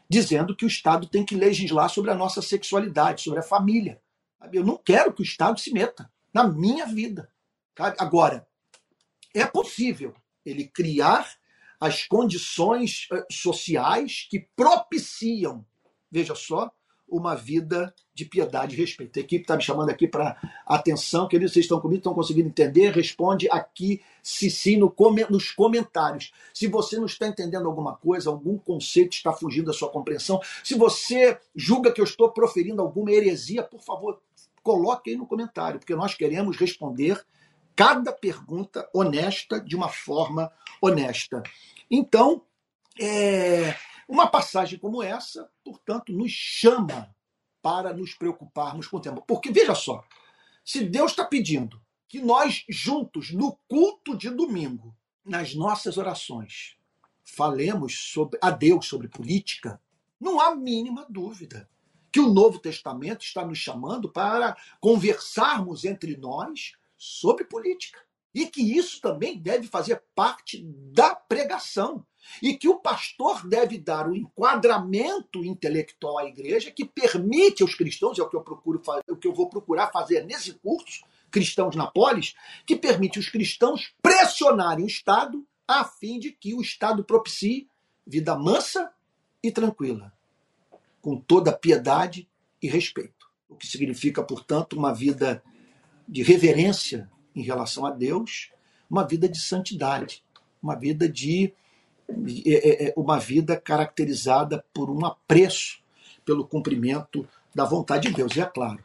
[0.08, 4.00] dizendo que o Estado tem que legislar sobre a nossa sexualidade, sobre a família.
[4.52, 7.30] Eu não quero que o Estado se meta na minha vida.
[7.76, 8.46] Agora,
[9.34, 10.14] é possível
[10.44, 11.34] ele criar
[11.80, 15.66] as condições eh, sociais que propiciam,
[16.10, 16.70] veja só,
[17.08, 19.18] uma vida de piedade e respeito.
[19.18, 20.36] A equipe está me chamando aqui para
[20.66, 22.90] atenção, queridos, vocês estão comigo, estão conseguindo entender?
[22.90, 24.94] Responde aqui, se sim, no,
[25.30, 26.32] nos comentários.
[26.52, 30.74] Se você não está entendendo alguma coisa, algum conceito está fugindo da sua compreensão, se
[30.74, 34.20] você julga que eu estou proferindo alguma heresia, por favor,
[34.62, 37.24] coloque aí no comentário, porque nós queremos responder
[37.76, 41.42] cada pergunta honesta de uma forma honesta.
[41.90, 42.42] Então,
[43.00, 43.74] é,
[44.08, 47.14] uma passagem como essa, portanto, nos chama
[47.62, 49.22] para nos preocuparmos com o tema.
[49.22, 50.04] Porque, veja só,
[50.64, 56.76] se Deus está pedindo que nós, juntos, no culto de domingo, nas nossas orações,
[57.24, 59.80] falemos sobre, a Deus sobre política,
[60.20, 61.68] não há mínima dúvida
[62.12, 67.98] que o Novo Testamento está nos chamando para conversarmos entre nós sobre política.
[68.34, 72.04] E que isso também deve fazer parte da pregação
[72.42, 78.18] e que o pastor deve dar o enquadramento intelectual à igreja que permite aos cristãos,
[78.18, 81.86] é o que eu procuro o que eu vou procurar fazer nesse curso, Cristãos na
[81.86, 87.68] Polis, que permite os cristãos pressionarem o Estado a fim de que o Estado propicie
[88.06, 88.92] vida mansa
[89.42, 90.12] e tranquila,
[91.00, 92.28] com toda piedade
[92.62, 93.28] e respeito.
[93.48, 95.42] O que significa, portanto, uma vida
[96.08, 98.50] de reverência em relação a Deus,
[98.90, 100.22] uma vida de santidade,
[100.62, 101.52] uma vida de
[102.46, 105.82] é, é, é uma vida caracterizada por um apreço
[106.24, 108.34] pelo cumprimento da vontade de Deus.
[108.36, 108.82] E é claro,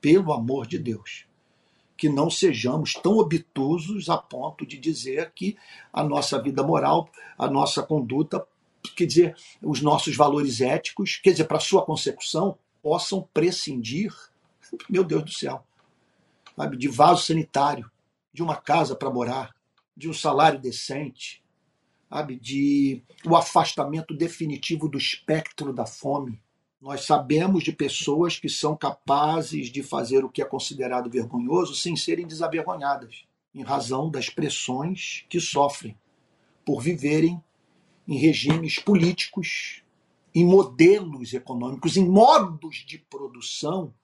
[0.00, 1.26] pelo amor de Deus.
[1.96, 5.56] Que não sejamos tão obtusos a ponto de dizer que
[5.92, 8.46] a nossa vida moral, a nossa conduta,
[8.94, 14.14] quer dizer, os nossos valores éticos, quer dizer, para sua consecução, possam prescindir,
[14.88, 15.64] meu Deus do céu,
[16.56, 17.90] sabe, de vaso sanitário,
[18.32, 19.54] de uma casa para morar,
[19.96, 21.42] de um salário decente,
[22.08, 26.40] sabe, de o afastamento definitivo do espectro da fome.
[26.80, 31.96] Nós sabemos de pessoas que são capazes de fazer o que é considerado vergonhoso sem
[31.96, 35.96] serem desavergonhadas, em razão das pressões que sofrem
[36.64, 37.42] por viverem
[38.06, 39.82] em regimes políticos,
[40.34, 43.94] em modelos econômicos, em modos de produção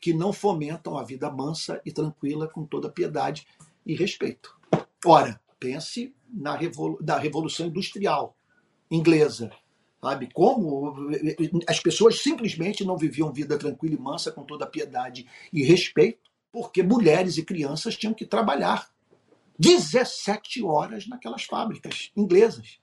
[0.00, 3.46] que não fomentam a vida mansa e tranquila com toda piedade
[3.84, 4.56] e respeito.
[5.04, 8.36] Ora, pense na revolu Revolução Industrial
[8.90, 9.50] inglesa.
[10.00, 10.28] Sabe?
[10.32, 10.94] Como
[11.66, 16.82] as pessoas simplesmente não viviam vida tranquila e mansa, com toda piedade e respeito, porque
[16.82, 18.88] mulheres e crianças tinham que trabalhar
[19.58, 22.78] 17 horas naquelas fábricas inglesas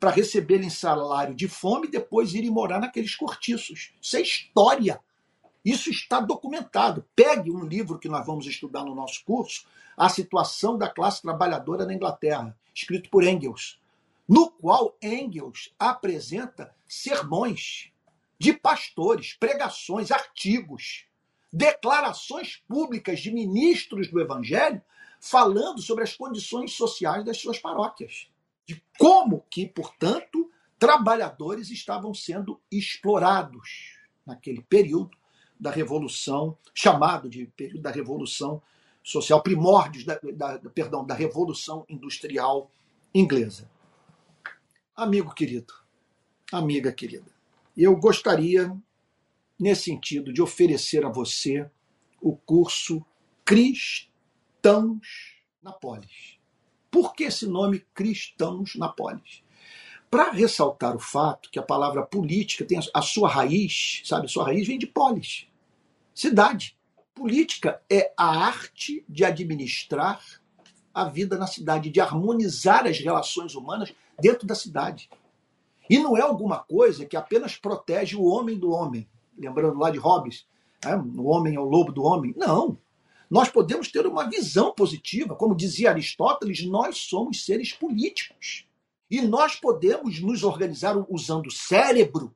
[0.00, 3.92] para receberem salário de fome e depois irem morar naqueles cortiços.
[4.00, 5.00] Isso é história.
[5.64, 7.04] Isso está documentado.
[7.14, 9.66] Pegue um livro que nós vamos estudar no nosso curso,
[9.96, 13.80] A Situação da Classe Trabalhadora na Inglaterra, escrito por Engels,
[14.28, 17.90] no qual Engels apresenta sermões
[18.38, 21.06] de pastores, pregações, artigos,
[21.52, 24.80] declarações públicas de ministros do Evangelho
[25.20, 28.28] falando sobre as condições sociais das suas paróquias,
[28.64, 35.17] de como que, portanto, trabalhadores estavam sendo explorados naquele período
[35.58, 38.62] da Revolução, chamado de período da Revolução
[39.02, 42.70] Social, primórdios da, da, perdão, da Revolução Industrial
[43.14, 43.70] Inglesa.
[44.94, 45.72] Amigo querido,
[46.52, 47.30] amiga querida,
[47.76, 48.76] eu gostaria,
[49.58, 51.70] nesse sentido, de oferecer a você
[52.20, 53.04] o curso
[53.44, 56.38] Cristãos na Polis.
[56.90, 59.42] Por que esse nome Cristãos na Polis?
[60.10, 64.44] Para ressaltar o fato que a palavra política tem a sua raiz, sabe, a sua
[64.44, 65.46] raiz vem de polis,
[66.14, 66.76] cidade.
[67.14, 70.20] Política é a arte de administrar
[70.94, 75.10] a vida na cidade, de harmonizar as relações humanas dentro da cidade.
[75.90, 79.08] E não é alguma coisa que apenas protege o homem do homem.
[79.36, 80.46] Lembrando lá de Hobbes,
[80.84, 80.96] né?
[80.96, 82.34] o homem é o lobo do homem.
[82.36, 82.78] Não.
[83.30, 85.34] Nós podemos ter uma visão positiva.
[85.34, 88.67] Como dizia Aristóteles, nós somos seres políticos.
[89.10, 92.34] E nós podemos nos organizar usando o cérebro,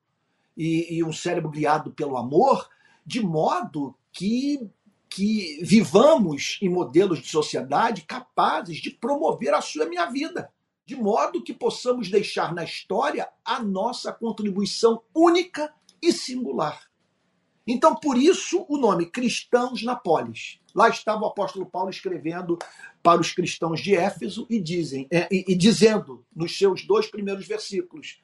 [0.56, 2.68] e, e um cérebro guiado pelo amor,
[3.04, 4.60] de modo que,
[5.08, 10.52] que vivamos em modelos de sociedade capazes de promover a sua e minha vida.
[10.84, 16.91] De modo que possamos deixar na história a nossa contribuição única e singular.
[17.66, 20.58] Então, por isso, o nome Cristãos na Polis.
[20.74, 22.58] Lá estava o apóstolo Paulo escrevendo
[23.02, 27.46] para os cristãos de Éfeso e, dizem, é, e, e dizendo nos seus dois primeiros
[27.46, 28.20] versículos.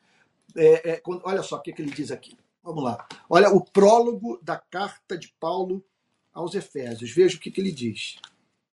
[0.57, 2.37] É, é, olha só o que, que ele diz aqui.
[2.62, 3.07] Vamos lá.
[3.29, 5.85] Olha o prólogo da carta de Paulo
[6.33, 7.11] aos Efésios.
[7.11, 8.16] Veja o que, que ele diz.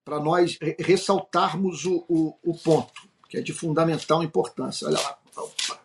[0.04, 4.88] Para nós ressaltarmos o, o, o, ponto, que é de fundamental importância.
[4.88, 5.18] Olha lá.
[5.36, 5.80] Opa.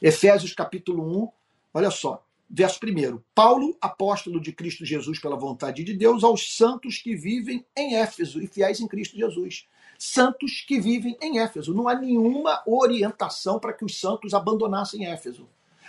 [0.00, 1.32] Efésios capítulo 1,
[1.74, 2.26] olha só.
[2.54, 3.18] Verso 1.
[3.34, 8.42] Paulo, apóstolo de Cristo Jesus pela vontade de Deus, aos santos que vivem em Éfeso
[8.42, 9.66] e fiéis em Cristo Jesus.
[9.98, 11.72] Santos que vivem em Éfeso.
[11.72, 15.48] Não há nenhuma orientação para que os santos abandonassem Éfeso.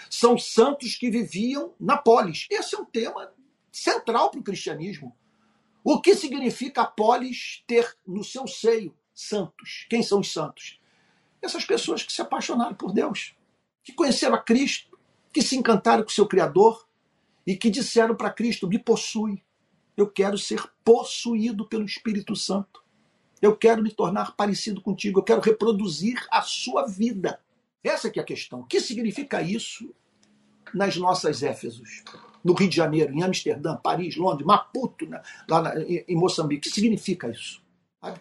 [0.10, 2.48] São santos que viviam na polis.
[2.50, 3.34] Esse é um tema
[3.70, 5.14] central para o cristianismo.
[5.84, 9.86] O que significa a polis ter no seu seio santos?
[9.90, 10.80] Quem são os santos?
[11.42, 13.36] Essas pessoas que se apaixonaram por Deus,
[13.84, 14.93] que conheceram a Cristo,
[15.34, 16.88] que se encantaram com seu Criador
[17.46, 19.44] e que disseram para Cristo: me possui.
[19.98, 22.84] Eu quero ser possuído pelo Espírito Santo.
[23.42, 25.20] Eu quero me tornar parecido contigo.
[25.20, 27.40] Eu quero reproduzir a sua vida.
[27.84, 28.62] Essa que é a questão.
[28.62, 29.94] O que significa isso
[30.74, 32.04] nas nossas Éfesos?
[32.44, 35.08] No Rio de Janeiro, em Amsterdã, Paris, Londres, Maputo,
[35.48, 36.68] lá na, em Moçambique.
[36.68, 37.62] O que significa isso?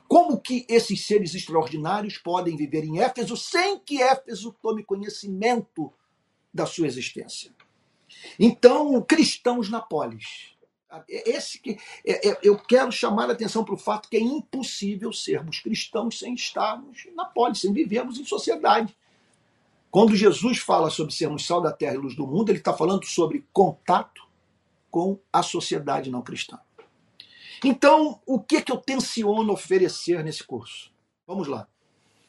[0.07, 5.93] Como que esses seres extraordinários podem viver em Éfeso sem que Éfeso tome conhecimento
[6.53, 7.55] da sua existência.
[8.39, 10.53] Então, cristãos na polis.
[11.09, 15.11] Esse que, é, é, eu quero chamar a atenção para o fato que é impossível
[15.13, 18.95] sermos cristãos sem estarmos na polis, sem vivermos em sociedade.
[19.91, 23.07] Quando Jesus fala sobre sermos sal da terra e luz do mundo, ele está falando
[23.07, 24.27] sobre contato
[24.91, 26.59] com a sociedade não cristã.
[27.65, 30.93] Então, o que, que eu tenciono oferecer nesse curso?
[31.27, 31.69] Vamos lá.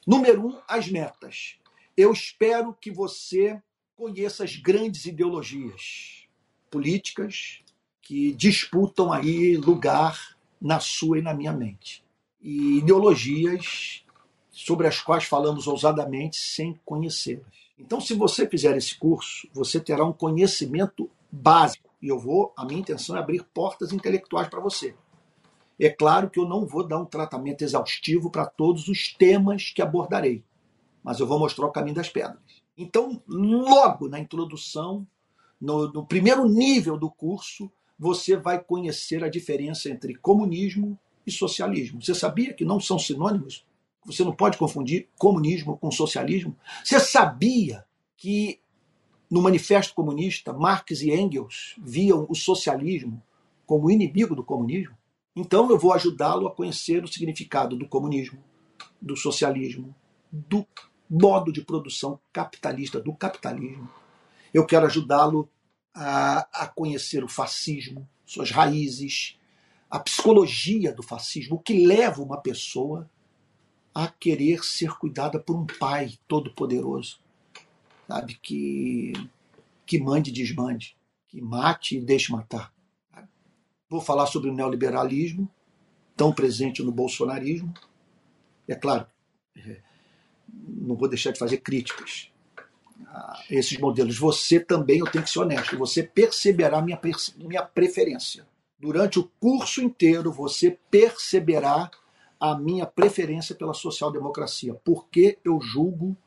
[0.05, 1.57] Número um, as metas.
[1.97, 3.62] Eu espero que você
[3.95, 6.27] conheça as grandes ideologias
[6.69, 7.62] políticas
[8.01, 12.03] que disputam aí lugar na sua e na minha mente.
[12.41, 14.03] E ideologias
[14.49, 17.63] sobre as quais falamos ousadamente sem conhecê-las.
[17.77, 21.89] Então, se você fizer esse curso, você terá um conhecimento básico.
[22.01, 24.95] E eu vou, a minha intenção é abrir portas intelectuais para você.
[25.79, 29.82] É claro que eu não vou dar um tratamento exaustivo para todos os temas que
[29.82, 30.43] abordarei,
[31.03, 32.62] mas eu vou mostrar o caminho das pedras.
[32.77, 35.05] Então, logo na introdução,
[35.59, 42.01] no, no primeiro nível do curso, você vai conhecer a diferença entre comunismo e socialismo.
[42.01, 43.65] Você sabia que não são sinônimos?
[44.05, 46.55] Você não pode confundir comunismo com socialismo?
[46.83, 47.86] Você sabia
[48.17, 48.60] que
[49.29, 53.21] no Manifesto Comunista, Marx e Engels viam o socialismo
[53.65, 54.98] como inimigo do comunismo?
[55.35, 58.43] Então eu vou ajudá-lo a conhecer o significado do comunismo,
[59.02, 59.95] do socialismo,
[60.31, 60.65] do
[61.13, 63.87] modo de produção capitalista do capitalismo.
[64.51, 65.47] Eu quero ajudá-lo
[65.93, 69.39] a, a conhecer o fascismo, suas raízes,
[69.91, 73.07] a psicologia do fascismo, o que leva uma pessoa
[73.93, 77.19] a querer ser cuidada por um pai todo-poderoso,
[78.07, 79.13] sabe, que,
[79.85, 80.97] que mande e desmande,
[81.27, 82.73] que mate e deixe matar.
[83.87, 85.47] Vou falar sobre o neoliberalismo,
[86.17, 87.71] tão presente no bolsonarismo.
[88.67, 89.05] É claro,
[89.55, 89.83] é,
[90.54, 92.31] não vou deixar de fazer críticas
[93.08, 94.17] a esses modelos.
[94.17, 96.99] Você também, eu tenho que ser honesto, você perceberá minha,
[97.37, 98.47] minha preferência.
[98.79, 101.89] Durante o curso inteiro, você perceberá
[102.39, 106.17] a minha preferência pela social-democracia, porque eu julgo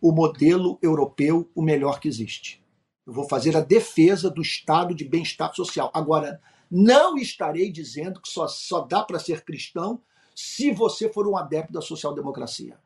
[0.00, 2.62] o modelo europeu o melhor que existe.
[3.06, 5.90] Eu vou fazer a defesa do estado de bem-estar social.
[5.92, 10.00] Agora, não estarei dizendo que só, só dá para ser cristão
[10.34, 12.78] se você for um adepto da social-democracia.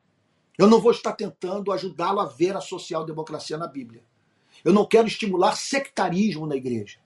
[0.59, 4.03] Eu não vou estar tentando ajudá-lo a ver a social-democracia na Bíblia.
[4.65, 6.99] Eu não quero estimular sectarismo na igreja.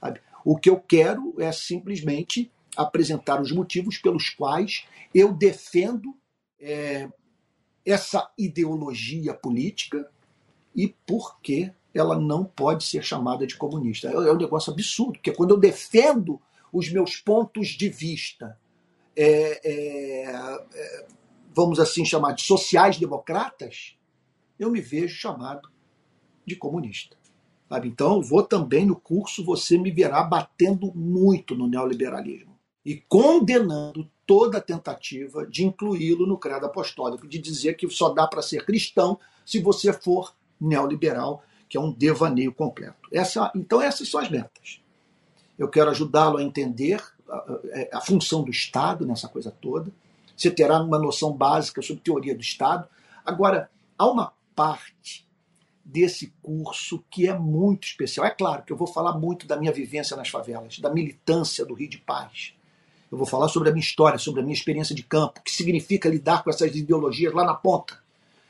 [0.00, 0.20] Sabe?
[0.44, 6.16] O que eu quero é simplesmente apresentar os motivos pelos quais eu defendo
[6.60, 7.08] é,
[7.84, 10.08] essa ideologia política
[10.74, 14.08] e por que ela não pode ser chamada de comunista.
[14.08, 16.40] É, é um negócio absurdo, porque quando eu defendo
[16.72, 18.58] os meus pontos de vista,
[19.14, 21.06] é, é, é,
[21.54, 23.96] vamos assim chamar de sociais-democratas,
[24.58, 25.68] eu me vejo chamado
[26.46, 27.16] de comunista.
[27.68, 27.88] Sabe?
[27.88, 32.52] Então, vou também no curso, você me verá batendo muito no neoliberalismo
[32.84, 38.42] e condenando toda tentativa de incluí-lo no credo apostólico, de dizer que só dá para
[38.42, 43.08] ser cristão se você for neoliberal, que é um devaneio completo.
[43.12, 44.80] Essa, então, essas são as metas.
[45.58, 49.92] Eu quero ajudá-lo a entender a, a, a, função do Estado nessa coisa toda.
[50.42, 52.88] Você terá uma noção básica sobre teoria do Estado.
[53.24, 55.24] Agora, há uma parte
[55.84, 58.26] desse curso que é muito especial.
[58.26, 61.74] É claro que eu vou falar muito da minha vivência nas favelas, da militância do
[61.74, 62.54] Rio de Paz,
[63.12, 65.52] eu vou falar sobre a minha história, sobre a minha experiência de campo, o que
[65.52, 68.02] significa lidar com essas ideologias lá na ponta.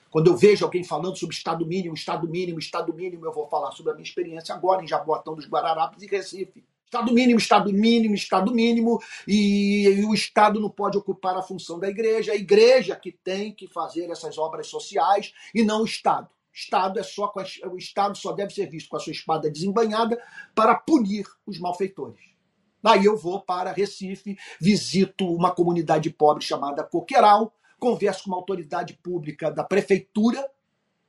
[0.09, 3.73] Quando eu vejo alguém falando sobre Estado mínimo, Estado mínimo, Estado mínimo, eu vou falar
[3.73, 6.63] sobre a minha experiência agora em Jaboatão dos Guararapes e Recife.
[6.93, 11.79] Estado mínimo, Estado mínimo, Estado mínimo, e, e, o Estado não pode ocupar a função
[11.79, 16.29] da igreja, a igreja que tem que fazer essas obras sociais e não o Estado.
[16.53, 20.23] Estado é só a, o Estado só deve ser visto com a sua espada desembanhada
[20.55, 22.21] para punir os malfeitores.
[22.85, 28.99] Aí eu vou para Recife, visito uma comunidade pobre chamada Coqueiral, converso com uma autoridade
[29.03, 30.47] pública da prefeitura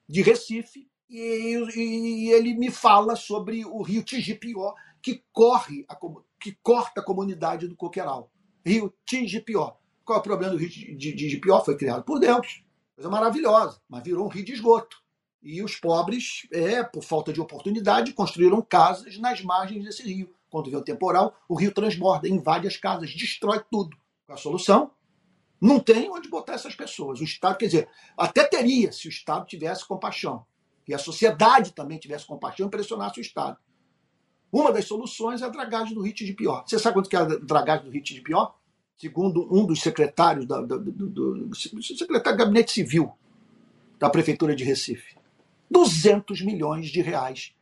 [0.07, 4.73] de Recife e, e ele me fala sobre o rio Tigipió,
[5.04, 5.97] que corre, a,
[6.39, 8.32] que corta a comunidade do Coqueiral.
[8.66, 9.74] Rio Tigipió.
[10.04, 11.60] Qual é o problema do rio Tigipió?
[11.62, 12.64] Foi criado por Deus.
[12.95, 15.04] Coisa maravilhosa, mas virou um rio de esgoto.
[15.41, 20.70] E os pobres, é, por falta de oportunidade, construíram casas nas margens desse rio quando
[20.70, 23.97] vem o temporal, o rio transborda, invade as casas, destrói tudo.
[24.30, 24.91] A solução?
[25.60, 27.20] Não tem onde botar essas pessoas.
[27.20, 30.45] O Estado, quer dizer, até teria se o Estado tivesse compaixão.
[30.88, 33.58] E a sociedade também tivesse compaixão e pressionasse o Estado.
[34.54, 36.64] Uma das soluções é a dragagem do Rio de Pior.
[36.66, 38.56] Você sabe quanto que é a dragagem do Rio de Pior?
[38.95, 41.10] Segundo um dos secretários da, do, do,
[41.47, 43.12] do, secretário do Gabinete Civil
[43.97, 45.18] da Prefeitura de Recife.
[45.72, 47.54] 200 milhões de reais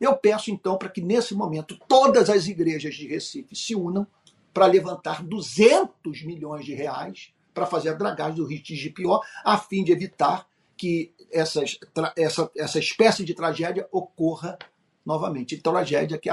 [0.00, 4.06] eu peço então para que nesse momento todas as igrejas de Recife se unam
[4.52, 9.84] para levantar 200 milhões de reais para fazer a dragagem do rio Tigipió, a fim
[9.84, 10.46] de evitar
[10.76, 11.78] que essas,
[12.16, 14.58] essa, essa espécie de tragédia ocorra
[15.04, 15.56] novamente.
[15.58, 16.30] Tragédia que,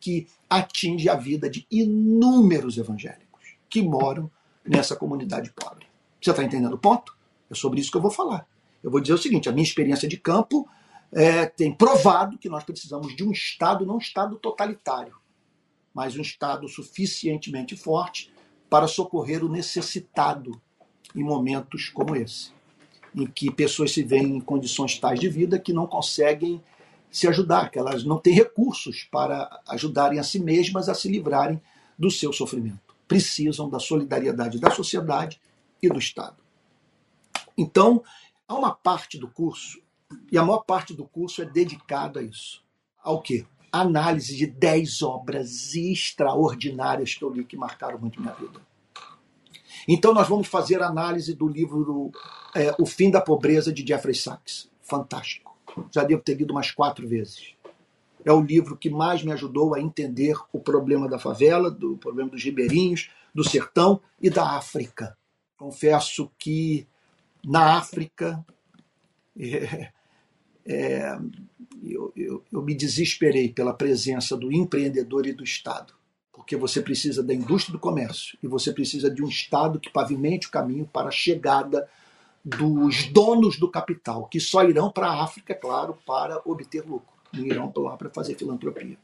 [0.00, 4.30] que atinge a vida de inúmeros evangélicos que moram
[4.64, 5.86] nessa comunidade pobre.
[6.20, 7.16] Você está entendendo o ponto?
[7.50, 8.46] É sobre isso que eu vou falar.
[8.82, 10.68] Eu vou dizer o seguinte: a minha experiência de campo
[11.12, 15.14] é, tem provado que nós precisamos de um Estado, não um Estado totalitário,
[15.94, 18.32] mas um Estado suficientemente forte
[18.70, 20.60] para socorrer o necessitado
[21.14, 22.50] em momentos como esse,
[23.14, 26.62] em que pessoas se veem em condições tais de vida que não conseguem
[27.12, 31.60] se ajudar, que elas não têm recursos para ajudarem a si mesmas a se livrarem
[31.98, 32.80] do seu sofrimento.
[33.06, 35.38] Precisam da solidariedade da sociedade
[35.82, 36.36] e do Estado.
[37.56, 38.02] Então,
[38.48, 39.78] há uma parte do curso
[40.30, 42.62] e a maior parte do curso é dedicado a isso.
[43.02, 43.44] Ao quê?
[43.70, 48.60] Análise de 10 obras extraordinárias que eu li que marcaram muito minha vida.
[49.86, 52.10] Então nós vamos fazer análise do livro
[52.54, 54.70] é, O Fim da Pobreza de Jeffrey Sachs.
[54.82, 55.51] Fantástico.
[55.90, 57.54] Já devo ter lido umas quatro vezes.
[58.24, 62.30] É o livro que mais me ajudou a entender o problema da favela, do problema
[62.30, 65.16] dos ribeirinhos, do sertão e da África.
[65.56, 66.86] Confesso que
[67.44, 68.44] na África
[69.36, 69.90] é,
[70.64, 71.18] é,
[71.82, 75.94] eu, eu, eu me desesperei pela presença do empreendedor e do Estado,
[76.32, 80.46] porque você precisa da indústria do comércio e você precisa de um Estado que pavimente
[80.46, 81.88] o caminho para a chegada
[82.44, 87.44] dos donos do capital, que só irão para a África, claro, para obter lucro, não
[87.44, 88.98] irão lá para fazer filantropia.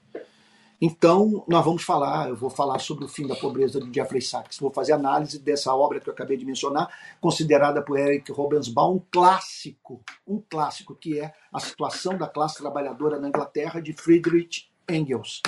[0.81, 4.61] Então, nós vamos falar, eu vou falar sobre o fim da pobreza de Jeffrey Sachs.
[4.61, 6.89] Vou fazer análise dessa obra que eu acabei de mencionar,
[7.21, 13.19] considerada por Eric Robensbaum um clássico, um clássico que é a situação da classe trabalhadora
[13.19, 15.43] na Inglaterra de Friedrich Engels.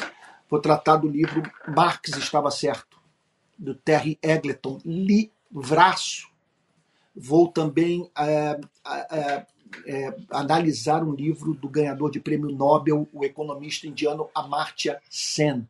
[0.49, 2.99] Vou tratar do livro Marx estava certo,
[3.57, 6.30] do Terry Eggleton, livraço.
[7.23, 8.59] Vou também é,
[9.11, 9.47] é,
[9.87, 15.69] é, analisar um livro do ganhador de prêmio Nobel, o economista indiano Amartya Sen,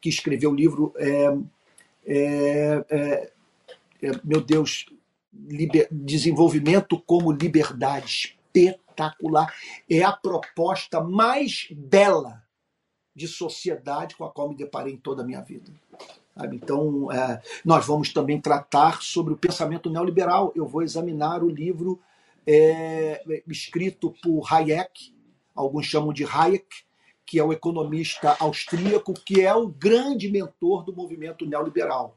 [0.00, 1.38] que escreveu o livro, é,
[2.06, 3.32] é,
[4.00, 4.86] é, meu Deus,
[5.32, 8.38] liber, Desenvolvimento como Liberdade.
[8.54, 9.52] Espetacular.
[9.90, 12.42] É a proposta mais bela
[13.14, 15.70] de sociedade com a qual me deparei em toda a minha vida.
[16.52, 20.52] Então, é, nós vamos também tratar sobre o pensamento neoliberal.
[20.54, 21.98] Eu vou examinar o livro
[22.46, 25.14] é, escrito por Hayek,
[25.54, 26.84] alguns chamam de Hayek,
[27.24, 32.16] que é o economista austríaco, que é o grande mentor do movimento neoliberal.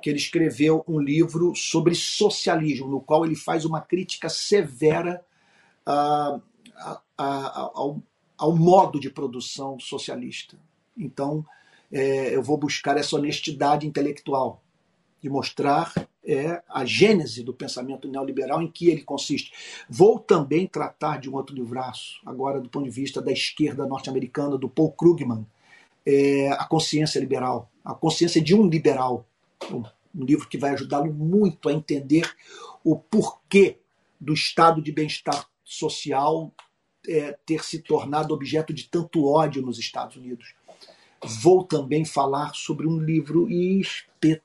[0.00, 5.24] Que ele escreveu um livro sobre socialismo, no qual ele faz uma crítica severa
[5.84, 6.38] a,
[6.76, 8.00] a, a, ao,
[8.38, 10.56] ao modo de produção socialista.
[10.96, 11.44] Então,
[11.92, 14.62] é, eu vou buscar essa honestidade intelectual
[15.22, 15.92] de mostrar
[16.26, 19.52] é a gênese do pensamento neoliberal, em que ele consiste.
[19.88, 24.56] Vou também tratar de um outro livraço, agora do ponto de vista da esquerda norte-americana,
[24.56, 25.46] do Paul Krugman,
[26.06, 29.26] é, A Consciência Liberal, a consciência de um liberal.
[29.70, 32.30] Um livro que vai ajudá-lo muito a entender
[32.82, 33.78] o porquê
[34.18, 36.52] do estado de bem-estar social
[37.06, 40.54] é, ter se tornado objeto de tanto ódio nos Estados Unidos.
[41.26, 44.44] Vou também falar sobre um livro espetacular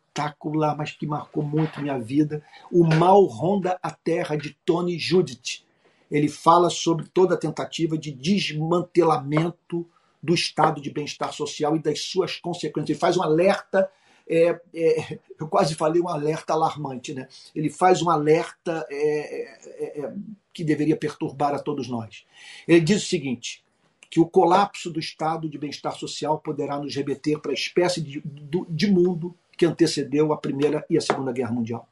[0.77, 2.43] mas que marcou muito minha vida.
[2.71, 5.63] O Mal Ronda a Terra, de Tony Judith.
[6.11, 9.87] Ele fala sobre toda a tentativa de desmantelamento
[10.21, 12.89] do estado de bem-estar social e das suas consequências.
[12.89, 13.89] Ele faz um alerta,
[14.27, 17.27] é, é, eu quase falei um alerta alarmante, né?
[17.55, 20.13] Ele faz um alerta é, é, é
[20.51, 22.25] que deveria perturbar a todos nós.
[22.67, 23.63] Ele diz o seguinte:
[24.09, 28.21] que o colapso do estado de bem-estar social poderá nos remeter para a espécie de,
[28.67, 31.87] de mundo que antecedeu a Primeira e a Segunda Guerra Mundial.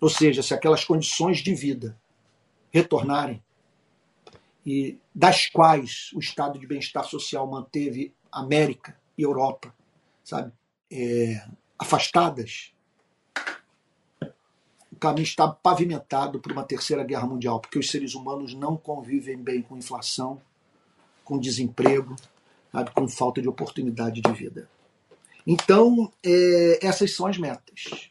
[0.00, 1.98] Ou seja, se aquelas condições de vida
[2.70, 3.42] retornarem,
[4.64, 9.74] e das quais o estado de bem-estar social manteve América e Europa,
[10.22, 10.52] sabe,
[10.90, 11.42] é,
[11.78, 12.72] afastadas,
[14.92, 19.38] o caminho está pavimentado para uma terceira guerra mundial, porque os seres humanos não convivem
[19.38, 20.42] bem com inflação,
[21.30, 22.16] com desemprego,
[22.72, 24.68] sabe, com falta de oportunidade de vida.
[25.46, 28.10] Então, é, essas são as metas.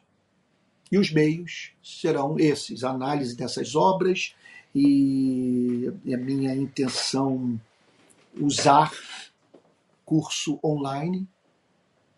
[0.90, 4.34] E os meios serão esses: análise dessas obras
[4.74, 7.60] e é minha intenção
[8.40, 8.90] usar
[10.06, 11.28] curso online.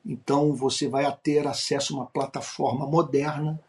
[0.06, 3.60] Então, você vai ter acesso a uma plataforma moderna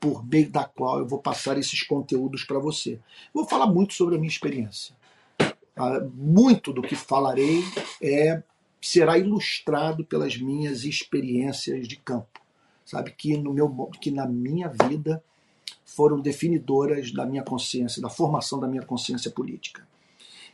[0.00, 2.98] por meio da qual eu vou passar esses conteúdos para você.
[3.32, 4.98] Vou falar muito sobre a minha experiência.
[5.82, 7.64] Ah, muito do que falarei
[8.02, 8.42] é
[8.82, 12.38] será ilustrado pelas minhas experiências de campo,
[12.84, 15.24] sabe que no meu que na minha vida
[15.82, 19.88] foram definidoras da minha consciência, da formação da minha consciência política.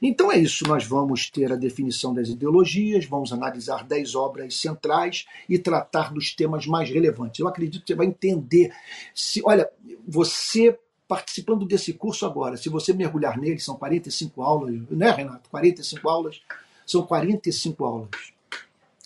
[0.00, 5.26] Então é isso, nós vamos ter a definição das ideologias, vamos analisar dez obras centrais
[5.48, 7.40] e tratar dos temas mais relevantes.
[7.40, 8.72] Eu acredito que você vai entender.
[9.12, 9.68] Se, olha,
[10.06, 10.78] você
[11.08, 15.48] participando desse curso agora, se você mergulhar nele, são 45 aulas, né, Renato?
[15.50, 16.42] 45 aulas
[16.84, 18.10] são 45 aulas.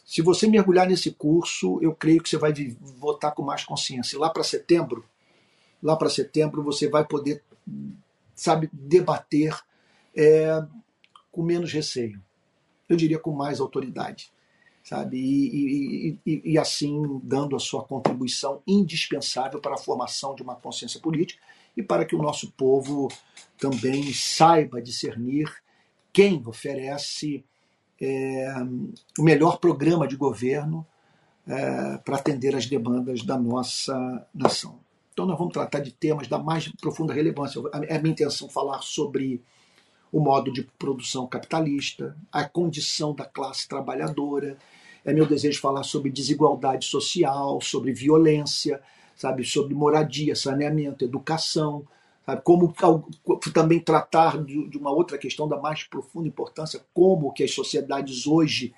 [0.05, 2.53] Se você mergulhar nesse curso, eu creio que você vai
[2.99, 4.19] votar com mais consciência.
[4.19, 5.05] Lá para setembro,
[5.83, 7.43] lá para setembro você vai poder,
[8.35, 9.57] sabe, debater
[10.17, 10.65] é,
[11.31, 12.21] com menos receio.
[12.89, 14.33] Eu diria com mais autoridade,
[14.83, 15.17] sabe?
[15.17, 20.57] E, e, e, e assim dando a sua contribuição indispensável para a formação de uma
[20.57, 21.41] consciência política
[21.81, 23.09] e para que o nosso povo
[23.59, 25.51] também saiba discernir
[26.13, 27.45] quem oferece
[28.01, 28.55] é,
[29.19, 30.87] o melhor programa de governo
[31.47, 34.79] é, para atender às demandas da nossa nação.
[35.13, 37.61] Então, nós vamos tratar de temas da mais profunda relevância.
[37.89, 39.43] É minha intenção falar sobre
[40.13, 44.57] o modo de produção capitalista, a condição da classe trabalhadora.
[45.05, 48.81] É meu desejo falar sobre desigualdade social, sobre violência,
[49.21, 51.87] sabe, sobre moradia, saneamento, educação,
[52.43, 52.75] como
[53.53, 58.73] também tratar de uma outra questão da mais profunda importância, como que as sociedades hoje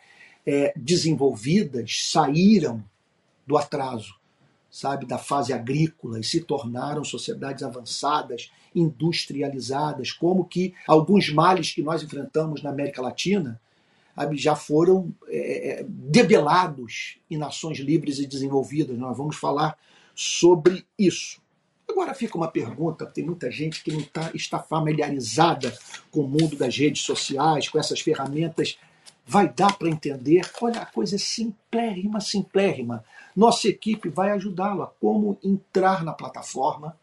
[0.45, 2.83] é, desenvolvidas saíram
[3.47, 4.17] do atraso,
[4.69, 11.85] sabe, da fase agrícola e se tornaram sociedades avançadas, industrializadas, como que alguns males que
[11.85, 13.61] nós enfrentamos na América Latina
[14.33, 18.99] já foram é, é, debelados em nações livres e desenvolvidas.
[18.99, 19.79] Nós vamos falar
[20.15, 21.41] sobre isso.
[21.89, 25.77] Agora fica uma pergunta: tem muita gente que não tá, está familiarizada
[26.11, 28.79] com o mundo das redes sociais, com essas ferramentas.
[29.25, 30.43] Vai dar para entender?
[30.61, 33.05] Olha, a coisa é simplérrima, simplérrima.
[33.37, 36.99] Nossa equipe vai ajudá-lo a como entrar na plataforma,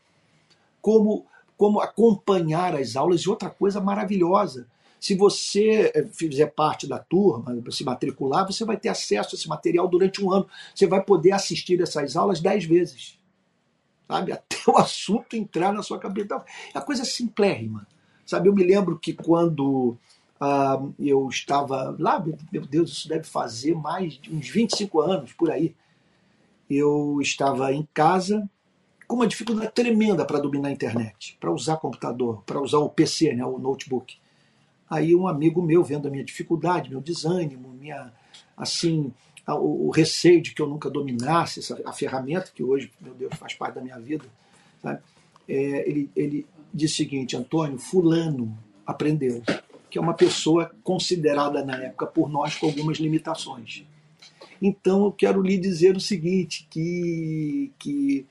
[0.81, 1.25] como,
[1.57, 4.67] como acompanhar as aulas e outra coisa maravilhosa.
[4.99, 9.47] Se você eh, fizer parte da turma, se matricular, você vai ter acesso a esse
[9.47, 10.47] material durante um ano.
[10.75, 13.17] Você vai poder assistir essas aulas dez vezes.
[14.07, 14.31] Sabe?
[14.33, 16.43] Até o assunto entrar na sua cabeça.
[16.73, 17.87] É uma coisa simplérrima.
[18.25, 18.49] Sabe?
[18.49, 19.97] Eu me lembro que quando
[20.39, 25.49] ah, eu estava lá, meu Deus, isso deve fazer mais de uns 25 anos por
[25.49, 25.75] aí
[26.69, 28.47] eu estava em casa
[29.07, 33.33] com uma dificuldade tremenda para dominar a internet, para usar computador, para usar o PC,
[33.33, 34.19] né, o notebook.
[34.89, 38.11] Aí um amigo meu, vendo a minha dificuldade, meu desânimo, minha
[38.57, 39.13] assim,
[39.47, 43.33] o, o receio de que eu nunca dominasse essa, a ferramenta, que hoje, meu Deus,
[43.35, 44.25] faz parte da minha vida,
[44.81, 44.99] sabe?
[45.47, 49.41] É, ele, ele disse o seguinte, Antônio, fulano aprendeu,
[49.89, 53.83] que é uma pessoa considerada na época por nós com algumas limitações.
[54.61, 58.25] Então eu quero lhe dizer o seguinte, que, que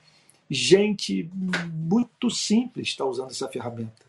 [0.49, 1.29] gente
[1.73, 4.05] muito simples está usando essa ferramenta,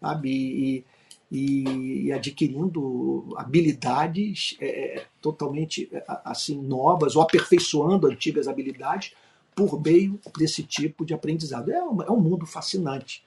[0.00, 0.30] sabe?
[0.30, 0.84] E,
[1.30, 5.88] e, e adquirindo habilidades é, totalmente
[6.24, 9.12] assim novas ou aperfeiçoando antigas habilidades
[9.54, 11.70] por meio desse tipo de aprendizado.
[11.70, 13.22] É um, é um mundo fascinante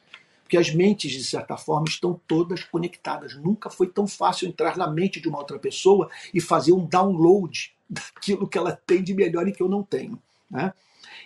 [0.53, 3.35] porque as mentes, de certa forma, estão todas conectadas.
[3.35, 7.73] Nunca foi tão fácil entrar na mente de uma outra pessoa e fazer um download
[7.89, 10.21] daquilo que ela tem de melhor e que eu não tenho.
[10.51, 10.71] Né?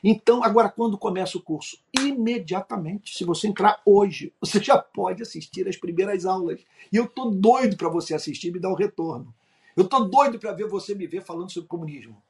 [0.03, 1.79] Então, agora, quando começa o curso?
[1.97, 3.17] Imediatamente.
[3.17, 6.61] Se você entrar hoje, você já pode assistir as primeiras aulas.
[6.91, 9.33] E eu estou doido para você assistir e me dar um retorno.
[9.75, 12.21] Eu estou doido para ver você me ver falando sobre comunismo.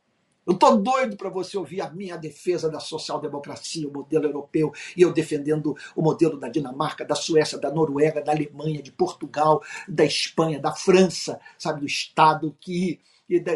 [0.45, 5.01] Eu estou doido para você ouvir a minha defesa da social-democracia, o modelo europeu, e
[5.01, 10.05] eu defendendo o modelo da Dinamarca, da Suécia, da Noruega, da Alemanha, de Portugal, da
[10.05, 12.97] Espanha, da França, sabe, do Estado que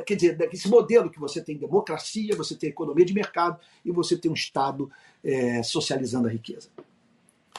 [0.05, 4.17] quer dizer, esse modelo que você tem democracia, você tem economia de mercado e você
[4.17, 4.91] tem um Estado
[5.23, 6.69] é, socializando a riqueza.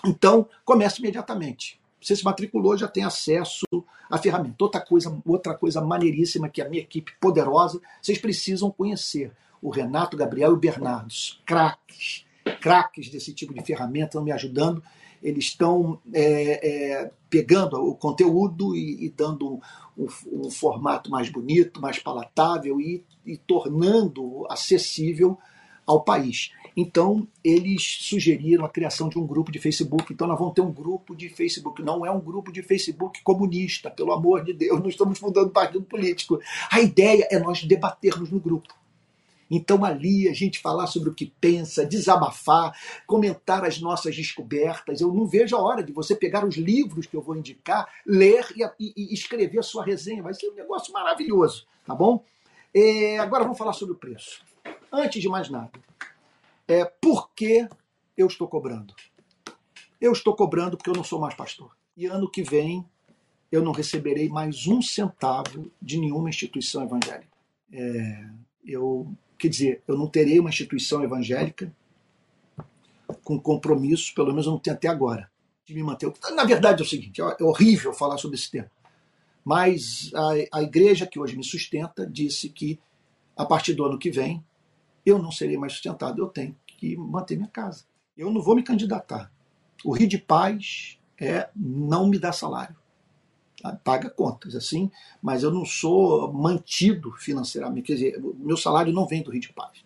[0.04, 1.80] Então, comece imediatamente.
[2.00, 3.64] Você se matriculou, já tem acesso
[4.10, 4.56] à ferramenta.
[4.60, 9.32] Outra coisa, outra coisa maneiríssima que a minha equipe poderosa, vocês precisam conhecer.
[9.60, 11.14] O Renato, Gabriel e o Bernardo,
[11.46, 12.26] craques,
[12.60, 14.82] craques desse tipo de ferramenta, estão me ajudando
[15.22, 19.60] eles estão é, é, pegando o conteúdo e, e dando
[19.96, 25.38] um, um, formato mais bonito, mais palatável e, e tornando acessível
[25.86, 26.52] ao país.
[26.76, 30.12] Então, eles sugeriram a criação de um grupo de Facebook.
[30.12, 31.82] Então, nós vamos ter um grupo de Facebook.
[31.82, 35.84] Não é um grupo de Facebook comunista, pelo amor de Deus, não estamos fundando partido
[35.84, 36.40] político.
[36.70, 38.81] A ideia é nós debatermos no grupo.
[39.54, 42.74] Então, ali, a gente falar sobre o que pensa, desabafar,
[43.06, 45.02] comentar as nossas descobertas.
[45.02, 48.46] Eu não vejo a hora de você pegar os livros que eu vou indicar, ler
[48.56, 50.22] e, e, e escrever a sua resenha.
[50.22, 52.24] Vai ser um negócio maravilhoso, tá bom?
[52.74, 54.42] É, agora vamos falar sobre o preço.
[54.90, 55.70] Antes de mais nada,
[56.66, 57.68] é, por que
[58.16, 58.94] eu estou cobrando?
[60.00, 61.76] Eu estou cobrando porque eu não sou mais pastor.
[61.94, 62.86] E ano que vem
[63.50, 67.36] eu não receberei mais um centavo de nenhuma instituição evangélica.
[67.70, 68.24] É,
[68.64, 71.74] eu Quer dizer, eu não terei uma instituição evangélica
[73.24, 75.28] com compromisso, pelo menos eu não tenho até agora,
[75.66, 76.12] de me manter.
[76.36, 78.70] Na verdade é o seguinte, é horrível falar sobre esse tema,
[79.44, 82.78] mas a, a igreja que hoje me sustenta disse que
[83.36, 84.44] a partir do ano que vem
[85.04, 87.84] eu não serei mais sustentado, eu tenho que manter minha casa.
[88.16, 89.32] Eu não vou me candidatar.
[89.84, 92.76] O Rio de Paz é não me dar salário
[93.84, 94.90] paga contas, assim,
[95.22, 99.52] mas eu não sou mantido financeiramente, quer dizer, meu salário não vem do Rio de
[99.52, 99.84] Paz.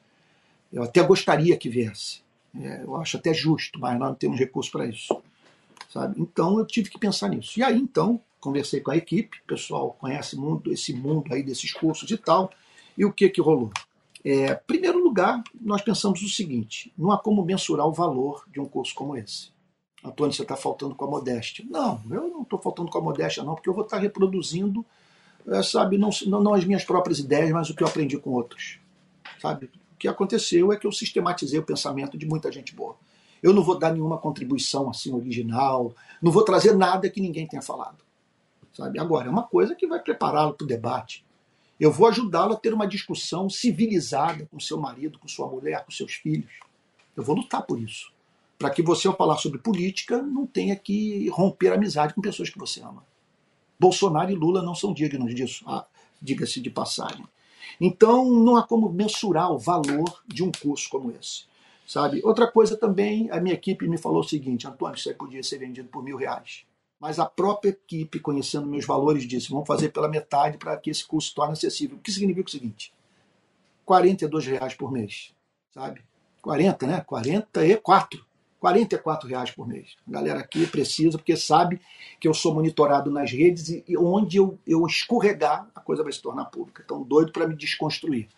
[0.72, 2.20] Eu até gostaria que viesse,
[2.58, 5.22] é, eu acho até justo, mas nós não temos recurso para isso,
[5.92, 6.20] sabe?
[6.20, 7.58] Então eu tive que pensar nisso.
[7.58, 11.72] E aí então conversei com a equipe, o pessoal conhece muito esse mundo aí desses
[11.72, 12.50] cursos e tal,
[12.96, 13.70] e o que que rolou?
[14.24, 18.66] É, primeiro lugar, nós pensamos o seguinte: não há como mensurar o valor de um
[18.66, 19.55] curso como esse.
[20.06, 21.64] Antônio, você está faltando com a modéstia.
[21.68, 24.84] Não, eu não estou faltando com a modéstia, não, porque eu vou estar tá reproduzindo,
[25.48, 28.30] é, sabe, não, não, não, as minhas próprias ideias, mas o que eu aprendi com
[28.30, 28.78] outros.
[29.40, 29.66] Sabe?
[29.66, 32.96] O que aconteceu é que eu sistematizei o pensamento de muita gente boa.
[33.42, 35.92] Eu não vou dar nenhuma contribuição assim original,
[36.22, 37.98] não vou trazer nada que ninguém tenha falado.
[38.72, 38.98] Sabe?
[38.98, 41.24] Agora, é uma coisa que vai prepará-lo para o debate.
[41.78, 45.90] Eu vou ajudá-lo a ter uma discussão civilizada com seu marido, com sua mulher, com
[45.90, 46.52] seus filhos.
[47.14, 48.15] Eu vou lutar por isso
[48.58, 52.58] para que você, ao falar sobre política, não tenha que romper amizade com pessoas que
[52.58, 53.04] você ama.
[53.78, 55.64] Bolsonaro e Lula não são dignos disso.
[55.66, 55.86] Ah,
[56.20, 57.24] diga-se de passagem.
[57.80, 61.44] Então, não há como mensurar o valor de um curso como esse.
[61.86, 62.20] Sabe?
[62.24, 65.58] Outra coisa também, a minha equipe me falou o seguinte: Antônio, isso aí podia ser
[65.58, 66.64] vendido por mil reais.
[66.98, 71.06] Mas a própria equipe, conhecendo meus valores, disse: vamos fazer pela metade para que esse
[71.06, 71.96] curso torne acessível.
[71.96, 72.92] O que significa o seguinte:
[73.84, 75.32] 42 reais por mês.
[75.72, 76.02] Sabe?
[76.42, 77.00] 40, né?
[77.02, 78.25] 44.
[78.66, 79.96] 44 reais por mês.
[80.08, 81.80] A galera aqui precisa, porque sabe
[82.18, 86.12] que eu sou monitorado nas redes e, e onde eu, eu escorregar, a coisa vai
[86.12, 86.82] se tornar pública.
[86.84, 88.28] Então, doido para me desconstruir.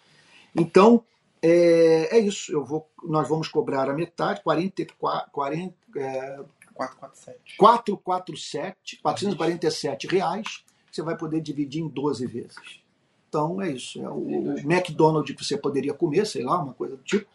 [0.54, 1.02] Então,
[1.40, 2.52] é, é, isso.
[2.52, 6.40] Eu vou, nós vamos cobrar a metade, 44, 40, é,
[6.74, 7.56] 447.
[7.56, 10.62] 447, 447 reais.
[10.92, 12.82] Você vai poder dividir em 12 vezes.
[13.30, 13.98] Então é isso.
[14.02, 17.26] É o, o McDonald's que você poderia comer, sei lá, uma coisa do tipo,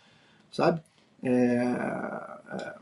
[0.52, 0.84] sabe?
[1.24, 2.76] É, é,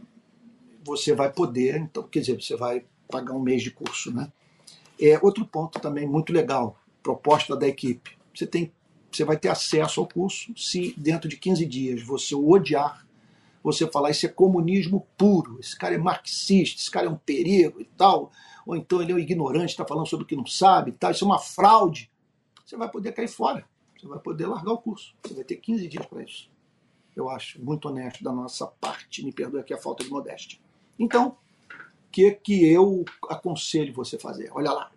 [0.83, 4.31] você vai poder, então, quer dizer, você vai pagar um mês de curso, né?
[4.99, 8.17] É, outro ponto também muito legal, proposta da equipe.
[8.33, 8.71] Você tem,
[9.11, 13.05] você vai ter acesso ao curso se dentro de 15 dias você o odiar,
[13.63, 17.79] você falar isso é comunismo puro, esse cara é marxista, esse cara é um perigo
[17.79, 18.31] e tal,
[18.65, 21.11] ou então ele é um ignorante, está falando sobre o que não sabe e tal,
[21.11, 22.09] isso é uma fraude.
[22.65, 23.63] Você vai poder cair fora,
[23.95, 26.50] você vai poder largar o curso, você vai ter 15 dias para isso
[27.21, 30.59] eu acho muito honesto da nossa parte, me perdoe aqui a falta de modéstia.
[30.97, 31.37] Então,
[31.69, 34.49] o que, que eu aconselho você fazer?
[34.53, 34.91] Olha lá,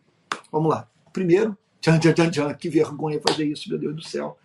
[0.51, 0.89] vamos lá.
[1.13, 4.39] Primeiro, tchan, tchan, tchan, tchan, que vergonha fazer isso, meu Deus do céu.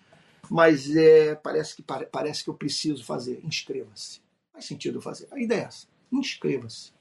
[0.49, 3.39] Mas é, parece, que, parece que eu preciso fazer.
[3.43, 4.21] Inscreva-se.
[4.51, 5.27] Faz sentido fazer.
[5.31, 5.87] A ideia é essa.
[6.11, 6.91] Inscreva-se.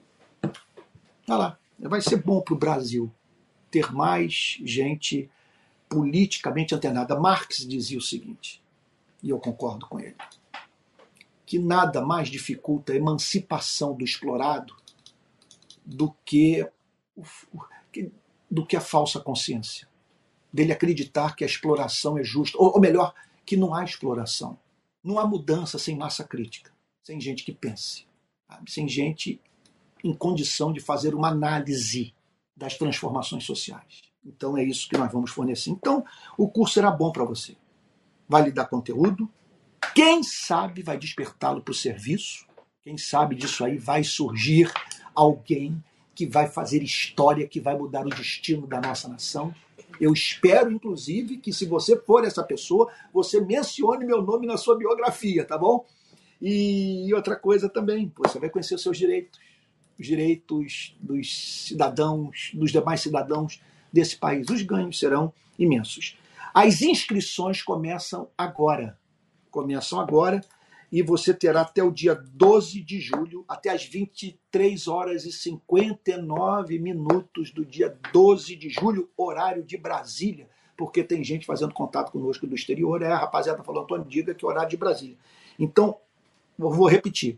[1.29, 1.59] Olha lá.
[1.79, 3.11] Vai ser bom para o Brasil
[3.70, 5.31] ter mais gente
[5.89, 7.18] politicamente antenada.
[7.18, 8.62] Marx dizia o seguinte,
[9.22, 10.16] e eu concordo com ele
[11.49, 14.76] que nada mais dificulta a emancipação do explorado
[15.82, 16.68] do que,
[18.51, 19.88] do que a falsa consciência.
[20.53, 23.14] Dele acreditar que a exploração é justa, ou, ou melhor,
[23.46, 24.59] que não há exploração.
[25.03, 26.70] Não há mudança sem massa crítica,
[27.03, 28.07] sem gente que pense,
[28.46, 28.70] sabe?
[28.70, 29.40] sem gente
[30.05, 32.14] em condição de fazer uma análise
[32.55, 34.03] das transformações sociais.
[34.22, 35.70] Então é isso que nós vamos fornecer.
[35.70, 36.05] Então,
[36.36, 37.57] o curso será bom para você.
[38.28, 39.32] Vai lhe dar conteúdo,
[39.95, 42.47] quem sabe vai despertá-lo para o serviço?
[42.83, 44.72] Quem sabe disso aí vai surgir
[45.14, 45.83] alguém
[46.14, 49.55] que vai fazer história, que vai mudar o destino da nossa nação?
[50.01, 54.76] Eu espero, inclusive, que se você for essa pessoa, você mencione meu nome na sua
[54.76, 55.85] biografia, tá bom?
[56.41, 59.41] E outra coisa também, você vai conhecer os seus direitos,
[59.99, 63.61] os direitos dos cidadãos, dos demais cidadãos
[63.93, 64.49] desse país.
[64.49, 66.16] Os ganhos serão imensos.
[66.55, 68.97] As inscrições começam agora
[69.59, 70.40] começam agora
[70.90, 76.78] e você terá até o dia 12 de julho, até as 23 horas e 59
[76.78, 82.46] minutos do dia 12 de julho, horário de Brasília, porque tem gente fazendo contato conosco
[82.46, 85.16] do exterior, é a rapaziada falou, Antônio, diga que horário de Brasília.
[85.59, 85.96] Então,
[86.56, 87.36] eu vou repetir,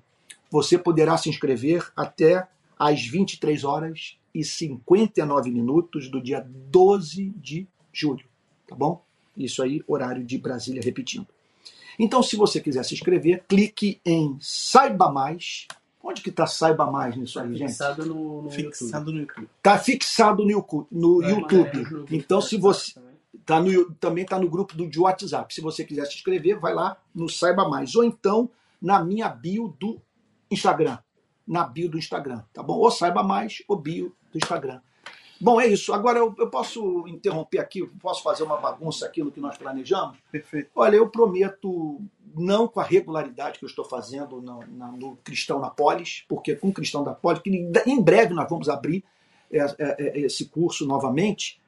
[0.50, 2.46] você poderá se inscrever até
[2.78, 8.26] às 23 horas e 59 minutos do dia 12 de julho,
[8.68, 9.02] tá bom?
[9.34, 11.26] Isso aí, horário de Brasília, repetindo.
[12.02, 15.66] Então, se você quiser se inscrever, clique em Saiba Mais.
[16.02, 17.68] Onde que está Saiba Mais nisso aí, gente?
[17.68, 19.48] Fixado no, no fixado no YouTube.
[19.58, 22.06] Está fixado no, no YouTube.
[22.10, 22.94] Então, se você
[23.44, 25.52] tá no, também está no grupo do de WhatsApp.
[25.52, 27.94] Se você quiser se inscrever, vai lá no Saiba Mais.
[27.94, 28.48] Ou então
[28.80, 30.00] na minha bio do
[30.50, 30.98] Instagram.
[31.46, 32.78] Na bio do Instagram, tá bom?
[32.78, 34.80] Ou Saiba Mais, ou bio do Instagram.
[35.40, 35.92] Bom, é isso.
[35.94, 40.18] Agora eu, eu, posso interromper aqui, posso fazer uma bagunça aqui no que nós planejamos?
[40.30, 40.70] Perfeito.
[40.76, 41.98] Olha, eu prometo,
[42.36, 44.60] não com a regularidade que eu estou fazendo no,
[44.98, 47.50] no Cristão na Polis, porque com o Cristão da Polis, que
[47.86, 49.02] em breve nós vamos abrir
[49.50, 51.58] é, é, é, esse curso novamente,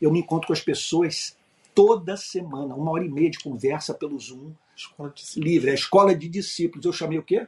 [0.00, 1.36] eu me encontro com as pessoas
[1.74, 4.52] toda semana, uma hora e meia de conversa pelo Zoom.
[4.76, 6.84] Escola livre, é a escola de discípulos.
[6.84, 7.46] Eu chamei o quê?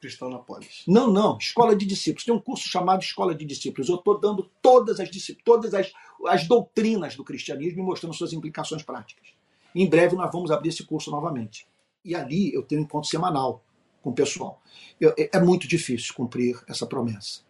[0.00, 0.82] Cristão na Polis.
[0.86, 1.36] Não, não.
[1.38, 2.24] Escola de Discípulos.
[2.24, 3.88] Tem um curso chamado Escola de Discípulos.
[3.88, 5.08] Eu estou dando todas as
[5.44, 5.92] todas as,
[6.26, 9.28] as doutrinas do cristianismo e mostrando suas implicações práticas.
[9.74, 11.66] Em breve nós vamos abrir esse curso novamente.
[12.04, 13.62] E ali eu tenho um encontro semanal
[14.02, 14.62] com o pessoal.
[15.00, 17.40] Eu, é, é muito difícil cumprir essa promessa.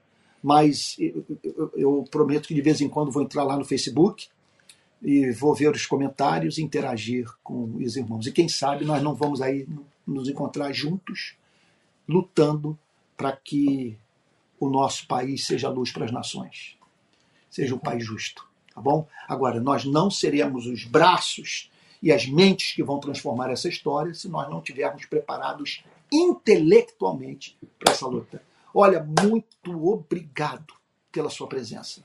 [0.43, 4.29] Mas eu, eu, eu prometo que de vez em quando vou entrar lá no Facebook
[5.03, 8.27] e vou ver os comentários e interagir com os irmãos.
[8.27, 9.67] E quem sabe nós não vamos aí
[10.07, 11.37] nos encontrar juntos
[12.09, 12.79] lutando
[13.17, 13.99] para que
[14.59, 16.77] o nosso país seja luz para as nações,
[17.51, 19.07] seja um país justo, tá bom?
[19.29, 21.71] Agora, nós não seremos os braços
[22.03, 27.93] e as mentes que vão transformar essa história se nós não tivermos preparados intelectualmente para
[27.93, 28.43] essa luta.
[28.73, 30.75] Olha, muito obrigado
[31.11, 32.03] pela sua presença.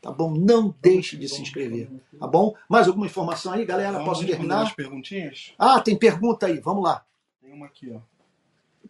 [0.00, 0.34] Tá bom?
[0.34, 1.90] Não deixe de se inscrever.
[2.18, 2.54] Tá bom?
[2.68, 4.04] Mais alguma informação aí, galera?
[4.04, 4.64] Posso terminar?
[4.64, 5.54] as perguntinhas?
[5.58, 6.58] Ah, tem pergunta aí.
[6.60, 7.04] Vamos lá.
[7.40, 8.00] Tem uma aqui, ó.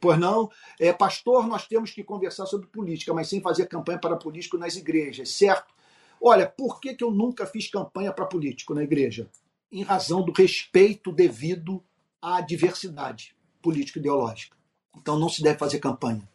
[0.00, 0.50] Pois não?
[0.78, 4.76] É, pastor, nós temos que conversar sobre política, mas sem fazer campanha para político nas
[4.76, 5.72] igrejas, certo?
[6.20, 9.28] Olha, por que, que eu nunca fiz campanha para político na igreja?
[9.70, 11.82] Em razão do respeito devido
[12.20, 14.56] à diversidade político-ideológica.
[14.96, 16.26] Então não se deve fazer campanha.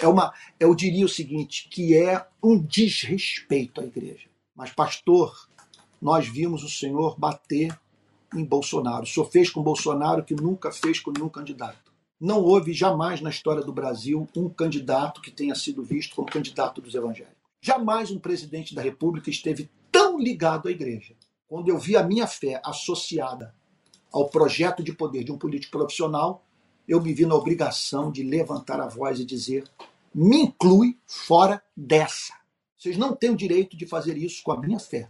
[0.00, 4.28] É uma, eu diria o seguinte, que é um desrespeito à igreja.
[4.54, 5.48] Mas, pastor,
[6.00, 7.78] nós vimos o senhor bater
[8.34, 9.06] em Bolsonaro.
[9.06, 11.89] Senhor fez com Bolsonaro que nunca fez com nenhum candidato.
[12.20, 16.80] Não houve jamais na história do Brasil um candidato que tenha sido visto como candidato
[16.80, 17.40] dos evangélicos.
[17.62, 21.14] Jamais um presidente da República esteve tão ligado à igreja.
[21.48, 23.54] Quando eu vi a minha fé associada
[24.12, 26.44] ao projeto de poder de um político profissional,
[26.86, 29.64] eu me vi na obrigação de levantar a voz e dizer:
[30.14, 32.34] me inclui fora dessa.
[32.76, 35.08] Vocês não têm o direito de fazer isso com a minha fé.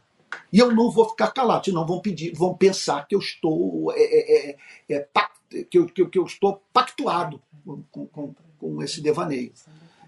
[0.52, 4.00] E eu não vou ficar calado, senão vão pedir, vão pensar que eu estou é,
[4.00, 4.56] é, é,
[4.90, 5.08] é
[5.70, 7.40] que, eu, que, eu, que eu estou pactuado
[7.90, 9.52] com, com, com esse devaneio.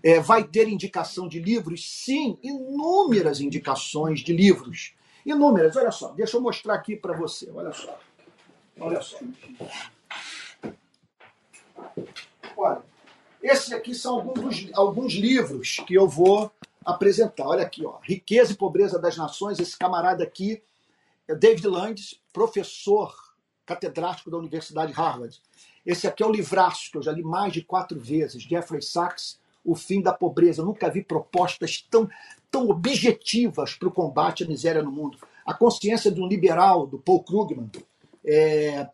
[0.03, 2.05] É, vai ter indicação de livros?
[2.05, 4.95] Sim, inúmeras indicações de livros.
[5.24, 7.99] Inúmeras, olha só, deixa eu mostrar aqui para você, olha só.
[8.80, 9.18] Olha só.
[12.57, 12.82] Olha,
[13.43, 16.51] esses aqui são alguns, alguns livros que eu vou
[16.84, 17.47] apresentar.
[17.47, 17.99] Olha aqui, ó.
[18.03, 19.59] Riqueza e Pobreza das Nações.
[19.59, 20.62] Esse camarada aqui
[21.28, 23.32] é David Landes, professor
[23.64, 25.40] catedrático da Universidade Harvard.
[25.84, 29.40] Esse aqui é o livraço que eu já li mais de quatro vezes, Jeffrey Sachs,
[29.64, 30.62] O Fim da Pobreza.
[30.62, 32.08] Eu nunca vi propostas tão,
[32.50, 35.18] tão objetivas para o combate à miséria no mundo.
[35.44, 37.70] A consciência de um liberal, do Paul Krugman.
[38.24, 38.88] É,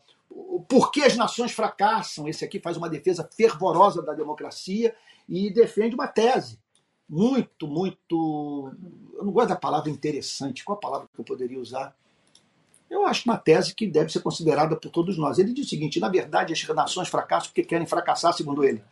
[0.68, 2.28] por que as nações fracassam?
[2.28, 4.94] Esse aqui faz uma defesa fervorosa da democracia
[5.28, 6.58] e defende uma tese
[7.08, 8.72] muito, muito.
[9.14, 10.64] Eu não gosto da palavra interessante.
[10.64, 11.96] Qual a palavra que eu poderia usar?
[12.90, 15.38] Eu acho uma tese que deve ser considerada por todos nós.
[15.38, 18.82] Ele diz o seguinte: na verdade, as nações fracassam porque querem fracassar, segundo ele.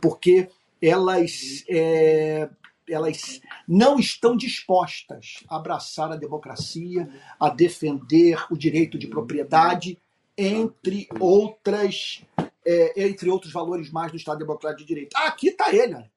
[0.00, 0.48] Porque
[0.82, 2.48] elas, é,
[2.88, 7.08] elas não estão dispostas a abraçar a democracia,
[7.38, 9.98] a defender o direito de propriedade,
[10.36, 12.22] entre outras,
[12.64, 15.16] é, entre outros valores mais do Estado Democrático de Direito.
[15.16, 16.10] Ah, aqui está ele, olha.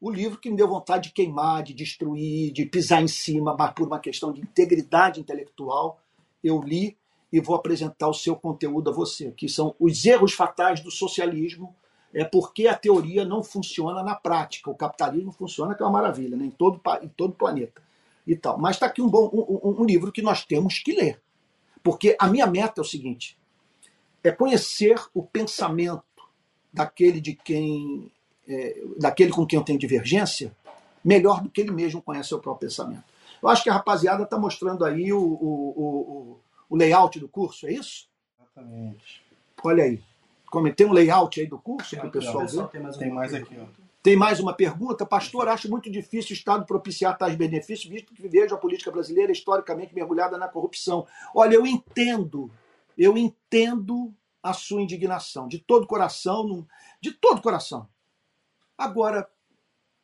[0.00, 3.72] o livro que me deu vontade de queimar, de destruir, de pisar em cima, mas
[3.72, 6.00] por uma questão de integridade intelectual
[6.44, 6.96] eu li
[7.32, 11.74] e vou apresentar o seu conteúdo a você, que são os erros fatais do socialismo,
[12.12, 14.70] é porque a teoria não funciona na prática.
[14.70, 16.44] O capitalismo funciona, que é uma maravilha, né?
[16.44, 17.82] em, todo, em todo o planeta.
[18.24, 18.56] E tal.
[18.56, 21.20] Mas está aqui um, bom, um, um livro que nós temos que ler.
[21.82, 23.36] Porque a minha meta é o seguinte:
[24.22, 26.02] é conhecer o pensamento
[26.72, 28.10] daquele de quem
[28.48, 30.54] é, daquele com quem eu tenho divergência
[31.04, 33.04] melhor do que ele mesmo conhece o próprio pensamento.
[33.44, 36.40] Eu acho que a rapaziada está mostrando aí o, o, o,
[36.70, 38.08] o, layout do curso, é isso?
[38.40, 39.22] Exatamente.
[39.62, 40.02] Olha aí.
[40.74, 42.68] Tem um layout aí do curso para o pessoal ver?
[42.68, 43.66] Tem mais, tem mais aqui, ó.
[44.02, 45.04] Tem mais uma pergunta?
[45.04, 49.30] Pastor, acho muito difícil o Estado propiciar tais benefícios, visto que vejo a política brasileira
[49.30, 51.06] historicamente mergulhada na corrupção.
[51.34, 52.50] Olha, eu entendo,
[52.96, 54.10] eu entendo
[54.42, 56.66] a sua indignação, de todo coração,
[56.98, 57.86] de todo coração.
[58.76, 59.28] Agora,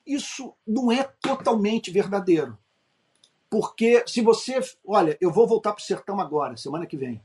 [0.06, 2.58] isso não é totalmente verdadeiro.
[3.50, 4.60] Porque se você.
[4.86, 7.20] Olha, eu vou voltar para o sertão agora, semana que vem.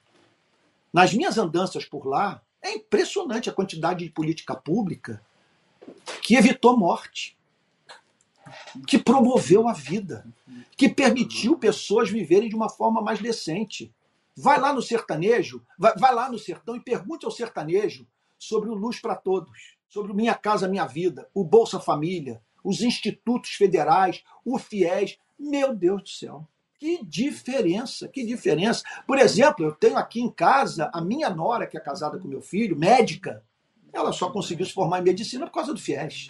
[0.92, 5.22] Nas minhas andanças por lá, é impressionante a quantidade de política pública
[6.22, 7.38] que evitou morte,
[8.88, 10.26] que promoveu a vida,
[10.76, 13.94] que permitiu pessoas viverem de uma forma mais decente.
[14.36, 18.08] Vai lá no sertanejo, vai, vai lá no sertão e pergunte ao sertanejo
[18.38, 22.82] sobre o Luz para Todos, sobre o Minha Casa Minha Vida, o Bolsa Família, os
[22.82, 25.18] institutos federais, o FIES.
[25.38, 26.48] Meu Deus do céu.
[26.78, 28.84] Que diferença, que diferença.
[29.08, 32.42] Por exemplo, eu tenho aqui em casa a minha nora, que é casada com meu
[32.42, 33.44] filho, médica.
[33.94, 36.28] Ela só conseguiu se formar em medicina por causa do FIES.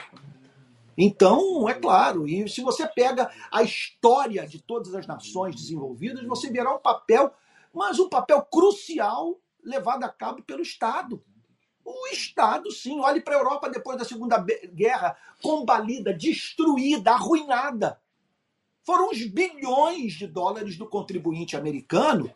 [0.98, 6.50] Então, é claro, e se você pega a história de todas as nações desenvolvidas, você
[6.50, 7.34] verá um papel,
[7.74, 11.22] mas um papel crucial levado a cabo pelo Estado.
[11.84, 13.00] O Estado, sim.
[13.00, 18.00] Olhe para a Europa depois da Segunda Guerra, combalida, destruída, arruinada.
[18.86, 22.32] Foram os bilhões de dólares do contribuinte americano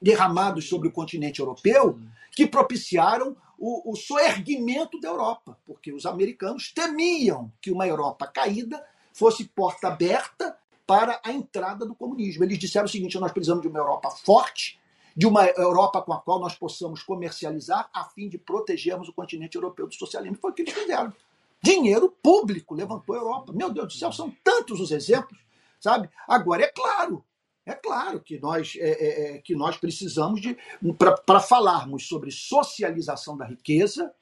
[0.00, 1.98] derramados sobre o continente europeu
[2.34, 8.82] que propiciaram o, o soerguimento da Europa, porque os americanos temiam que uma Europa caída
[9.12, 10.56] fosse porta aberta
[10.86, 12.44] para a entrada do comunismo.
[12.44, 14.80] Eles disseram o seguinte: nós precisamos de uma Europa forte,
[15.14, 19.56] de uma Europa com a qual nós possamos comercializar, a fim de protegermos o continente
[19.56, 20.38] europeu do socialismo.
[20.40, 21.12] Foi o que eles fizeram.
[21.60, 23.52] Dinheiro público levantou a Europa.
[23.52, 25.47] Meu Deus do céu, são tantos os exemplos
[25.80, 26.08] sabe?
[26.26, 27.24] Agora, é claro,
[27.68, 30.56] é claro que nós, é, é, é que nós precisamos de.
[31.26, 34.12] Para falarmos sobre socialização da riqueza,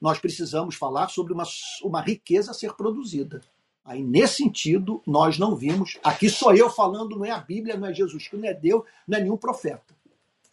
[0.00, 1.44] nós precisamos falar sobre uma,
[1.84, 3.40] uma riqueza a ser produzida.
[3.84, 5.98] Aí, nesse sentido, nós não vimos.
[6.02, 8.82] Aqui sou eu falando, não é a Bíblia, não é Jesus Cristo, não é Deus,
[9.06, 9.94] não é nenhum profeta.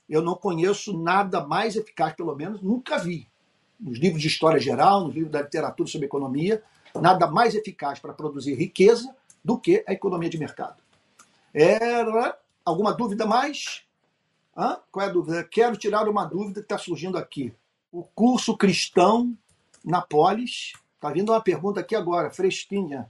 [0.07, 3.27] Eu não conheço nada mais eficaz, pelo menos, nunca vi.
[3.79, 6.63] Nos livros de história geral, nos livros da literatura sobre economia,
[6.95, 9.13] nada mais eficaz para produzir riqueza
[9.47, 10.83] do que a economia de mercado.
[11.53, 13.81] Era alguma dúvida mais?
[14.57, 14.77] Hã?
[14.91, 15.41] Qual é a dúvida?
[15.41, 17.53] Quero tirar uma dúvida que está surgindo aqui.
[17.89, 19.33] O curso cristão
[19.85, 20.73] na Polis.
[20.95, 23.09] Está vindo uma pergunta aqui agora, fresquinha.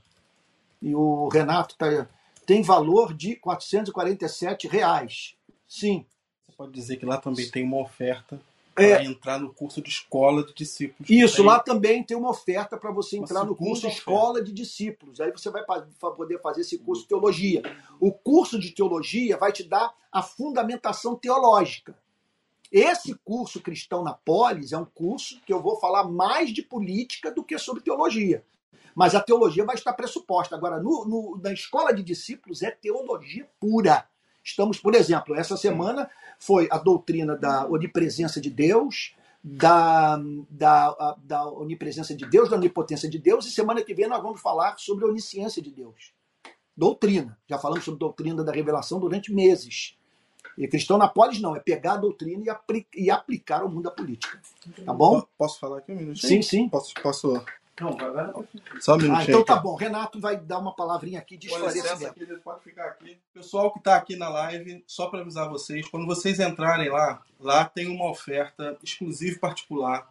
[0.80, 2.06] E o Renato tá,
[2.46, 5.34] tem valor de 447 reais.
[5.66, 6.06] Sim.
[6.46, 8.40] Você pode dizer que lá também tem uma oferta
[8.82, 8.94] é.
[8.94, 11.08] para entrar no curso de escola de discípulos.
[11.10, 11.46] Isso, tem...
[11.46, 13.98] lá também tem uma oferta para você entrar no curso oferta.
[13.98, 15.20] escola de discípulos.
[15.20, 15.62] Aí você vai
[16.16, 17.62] poder fazer esse curso de teologia.
[18.00, 21.96] O curso de teologia vai te dar a fundamentação teológica.
[22.70, 27.30] Esse curso cristão na Polis é um curso que eu vou falar mais de política
[27.30, 28.44] do que sobre teologia.
[28.94, 30.56] Mas a teologia vai estar pressuposta.
[30.56, 34.06] Agora, no, no, na escola de discípulos é teologia pura.
[34.48, 40.18] Estamos, por exemplo, essa semana foi a doutrina da onipresença de Deus, da,
[40.48, 44.40] da, da onipresença de Deus, da onipotência de Deus, e semana que vem nós vamos
[44.40, 46.14] falar sobre a onisciência de Deus.
[46.74, 47.38] Doutrina.
[47.46, 49.98] Já falamos sobre doutrina da revelação durante meses.
[50.56, 53.84] E cristão na polis não, é pegar a doutrina e, apli e aplicar ao mundo
[53.84, 54.40] da política.
[54.84, 55.22] Tá bom?
[55.36, 56.42] Posso falar aqui um minutinho?
[56.42, 56.68] Sim, sim.
[56.70, 57.44] Posso, posso
[57.80, 58.32] não, agora
[58.80, 59.16] Só um minutinho.
[59.16, 59.74] Ah, então tá bom.
[59.74, 62.06] Renato vai dar uma palavrinha aqui de esclarecimento.
[62.06, 63.18] Aqui, pode ficar aqui.
[63.32, 67.64] Pessoal que está aqui na live, só para avisar vocês, quando vocês entrarem lá, lá
[67.64, 70.08] tem uma oferta exclusiva e particular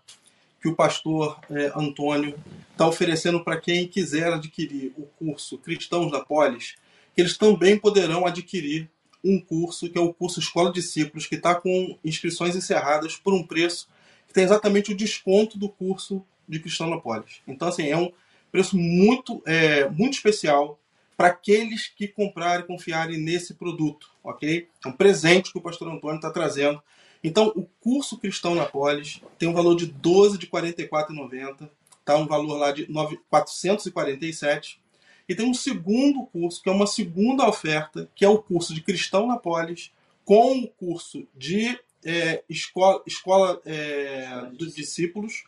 [0.61, 2.37] que o pastor é, Antônio
[2.71, 6.75] está oferecendo para quem quiser adquirir o curso Cristãos da Polis,
[7.13, 8.89] que eles também poderão adquirir
[9.23, 13.33] um curso que é o curso Escola de Discípulos, que está com inscrições encerradas por
[13.33, 13.87] um preço
[14.27, 17.41] que tem exatamente o desconto do curso de Cristãopolis.
[17.47, 18.11] Então, assim, é um
[18.51, 20.79] preço muito, é, muito especial
[21.15, 24.67] para aqueles que comprarem e confiarem nesse produto, ok?
[24.85, 26.81] É um presente que o pastor Antônio está trazendo.
[27.23, 31.69] Então, o curso Cristão na Polis tem um valor de 12 de R$ 44,90,
[32.05, 32.15] tá?
[32.17, 34.79] um valor lá de 9, 447.
[35.27, 38.81] E tem um segundo curso, que é uma segunda oferta, que é o curso de
[38.81, 39.91] Cristão na Polis,
[40.23, 45.43] com o curso de é, escola, escola é, dos discípulos,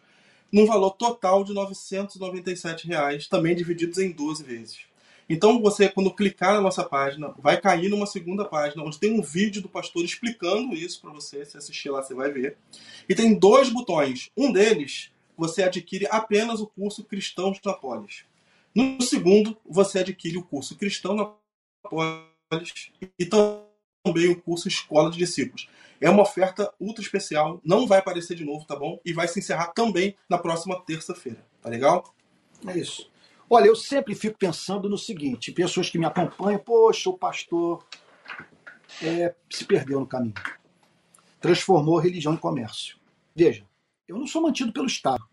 [0.51, 4.79] num valor total de 997 reais, também divididos em 12 vezes.
[5.29, 9.21] Então você, quando clicar na nossa página, vai cair numa segunda página, onde tem um
[9.21, 11.45] vídeo do pastor explicando isso para você.
[11.45, 12.57] Se assistir lá, você vai ver.
[13.07, 14.31] E tem dois botões.
[14.35, 18.25] Um deles, você adquire apenas o curso Cristãos na Polis.
[18.73, 21.31] No segundo, você adquire o curso Cristão na
[21.87, 23.68] Polis e também
[24.05, 25.69] o curso Escola de Discípulos.
[25.99, 28.99] É uma oferta ultra especial, não vai aparecer de novo, tá bom?
[29.03, 32.13] E vai se encerrar também na próxima terça-feira, tá legal?
[32.65, 33.11] É isso.
[33.49, 37.85] Olha, eu sempre fico pensando no seguinte: pessoas que me acompanham, poxa, o pastor
[39.01, 40.35] é, se perdeu no caminho,
[41.41, 42.97] transformou religião em comércio.
[43.35, 43.65] Veja,
[44.07, 45.27] eu não sou mantido pelo Estado.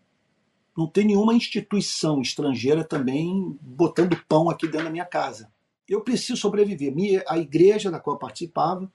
[0.77, 5.51] Não tem nenhuma instituição estrangeira também botando pão aqui dentro da minha casa.
[5.87, 7.23] Eu preciso sobreviver.
[7.27, 8.91] A igreja da qual eu participava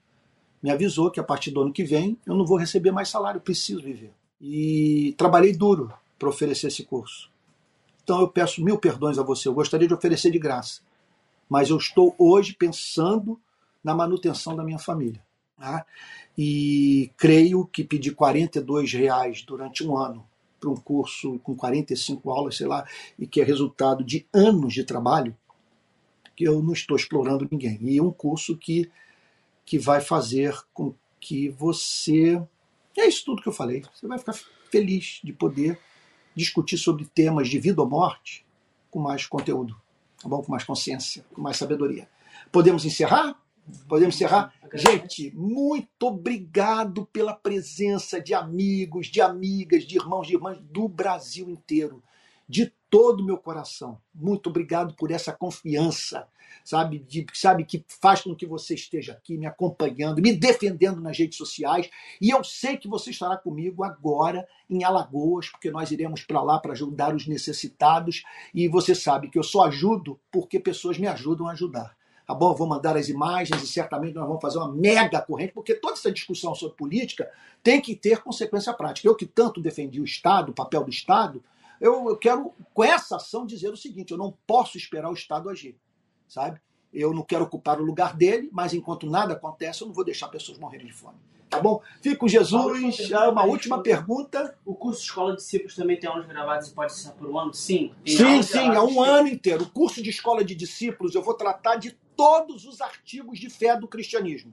[0.61, 3.41] me avisou que a partir do ano que vem eu não vou receber mais salário,
[3.41, 4.13] preciso viver.
[4.39, 7.29] E trabalhei duro para oferecer esse curso.
[8.03, 10.81] Então eu peço mil perdões a você, eu gostaria de oferecer de graça,
[11.49, 13.39] mas eu estou hoje pensando
[13.83, 15.21] na manutenção da minha família.
[15.57, 15.85] Tá?
[16.37, 20.25] E creio que pedir 42 reais durante um ano
[20.59, 22.85] para um curso com 45 aulas, sei lá,
[23.19, 25.35] e que é resultado de anos de trabalho,
[26.35, 27.79] que eu não estou explorando ninguém.
[27.81, 28.89] E um curso que
[29.65, 32.41] que vai fazer com que você.
[32.97, 33.83] É isso tudo que eu falei.
[33.93, 34.33] Você vai ficar
[34.69, 35.79] feliz de poder
[36.35, 38.45] discutir sobre temas de vida ou morte
[38.89, 39.75] com mais conteúdo,
[40.21, 40.41] tá bom?
[40.43, 42.07] com mais consciência, com mais sabedoria.
[42.51, 43.39] Podemos encerrar?
[43.87, 44.53] Podemos encerrar?
[44.73, 51.49] Gente, muito obrigado pela presença de amigos, de amigas, de irmãos, de irmãs do Brasil
[51.49, 52.03] inteiro
[52.47, 53.99] de todo o meu coração.
[54.13, 56.27] Muito obrigado por essa confiança,
[56.63, 61.17] sabe, de, sabe que faz com que você esteja aqui me acompanhando, me defendendo nas
[61.17, 61.89] redes sociais.
[62.21, 66.59] E eu sei que você estará comigo agora em Alagoas, porque nós iremos para lá
[66.59, 68.21] para ajudar os necessitados.
[68.53, 71.97] E você sabe que eu só ajudo porque pessoas me ajudam a ajudar.
[72.27, 72.53] Tá bom?
[72.53, 76.11] Vou mandar as imagens e certamente nós vamos fazer uma mega corrente, porque toda essa
[76.11, 77.27] discussão sobre política
[77.63, 79.07] tem que ter consequência prática.
[79.07, 81.43] Eu que tanto defendi o Estado, o papel do Estado,
[81.79, 85.49] eu, eu quero, com essa ação, dizer o seguinte: eu não posso esperar o Estado
[85.49, 85.77] agir,
[86.27, 86.61] sabe?
[86.93, 90.27] Eu não quero ocupar o lugar dele, mas enquanto nada acontece, eu não vou deixar
[90.27, 91.17] pessoas morrerem de fome.
[91.49, 91.81] Tá bom?
[92.01, 93.11] Fico com Jesus.
[93.11, 94.57] Ah, uma última pergunta.
[94.65, 97.53] O curso Escola de Discípulos também tem aulas gravadas e pode ser por um ano?
[97.53, 97.93] Sim.
[98.05, 99.63] sim, sim, é um ano inteiro.
[99.63, 103.77] O curso de Escola de Discípulos, eu vou tratar de todos os artigos de fé
[103.77, 104.51] do cristianismo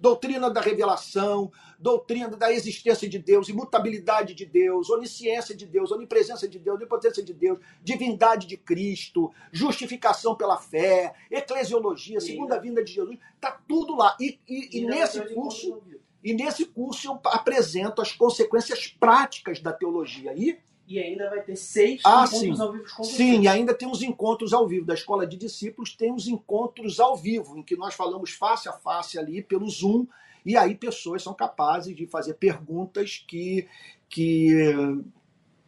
[0.00, 6.48] doutrina da revelação, doutrina da existência de Deus, imutabilidade de Deus, onisciência de Deus, onipresença
[6.48, 12.92] de Deus, onipotência de Deus, divindade de Cristo, justificação pela fé, eclesiologia, segunda vinda de
[12.92, 14.16] Jesus, está tudo lá.
[14.20, 15.82] E, e, e nesse curso,
[16.22, 20.34] e nesse curso eu apresento as consequências práticas da teologia.
[20.36, 22.62] E e ainda vai ter seis ah, encontros sim.
[22.62, 23.16] ao vivo com você.
[23.16, 24.86] Sim, e ainda tem os encontros ao vivo.
[24.86, 28.72] Da Escola de Discípulos tem os encontros ao vivo, em que nós falamos face a
[28.72, 30.06] face ali pelo Zoom,
[30.44, 33.66] e aí pessoas são capazes de fazer perguntas que,
[34.08, 34.52] que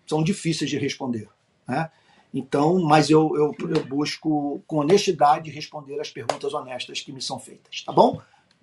[0.07, 1.29] são difíceis de responder.
[1.67, 1.91] Né?
[2.33, 7.41] Então, mas eu, eu, eu busco com honestidade responder as perguntas honestas que me são
[7.41, 8.21] feitas, tá bom?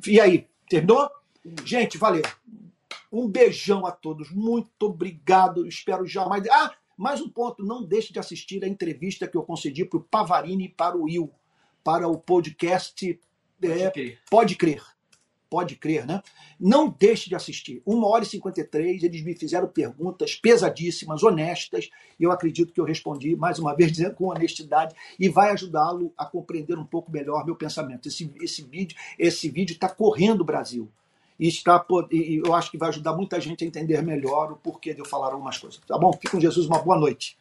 [0.08, 1.10] E aí, terminou?
[1.66, 2.24] Gente, valeu.
[3.16, 4.30] Um beijão a todos.
[4.30, 5.66] Muito obrigado.
[5.66, 6.46] Espero jamais.
[6.50, 7.64] Ah, mais um ponto.
[7.64, 11.04] Não deixe de assistir a entrevista que eu concedi para o Pavarini e para o
[11.04, 11.32] Will,
[11.82, 13.18] para o podcast
[13.62, 14.20] Pode, é, crer.
[14.30, 14.84] Pode Crer.
[15.50, 16.22] Pode crer, né?
[16.60, 17.82] Não deixe de assistir.
[17.86, 21.90] Uma hora e 53, eles me fizeram perguntas pesadíssimas, honestas,
[22.20, 26.12] e eu acredito que eu respondi, mais uma vez, dizendo com honestidade, e vai ajudá-lo
[26.18, 28.10] a compreender um pouco melhor meu pensamento.
[28.10, 30.92] Esse, esse vídeo esse vídeo está correndo o Brasil
[31.40, 35.00] e está eu acho que vai ajudar muita gente a entender melhor o porquê de
[35.00, 35.80] eu falar algumas coisas.
[35.86, 36.12] Tá bom?
[36.14, 37.38] Fique com Jesus, uma boa noite.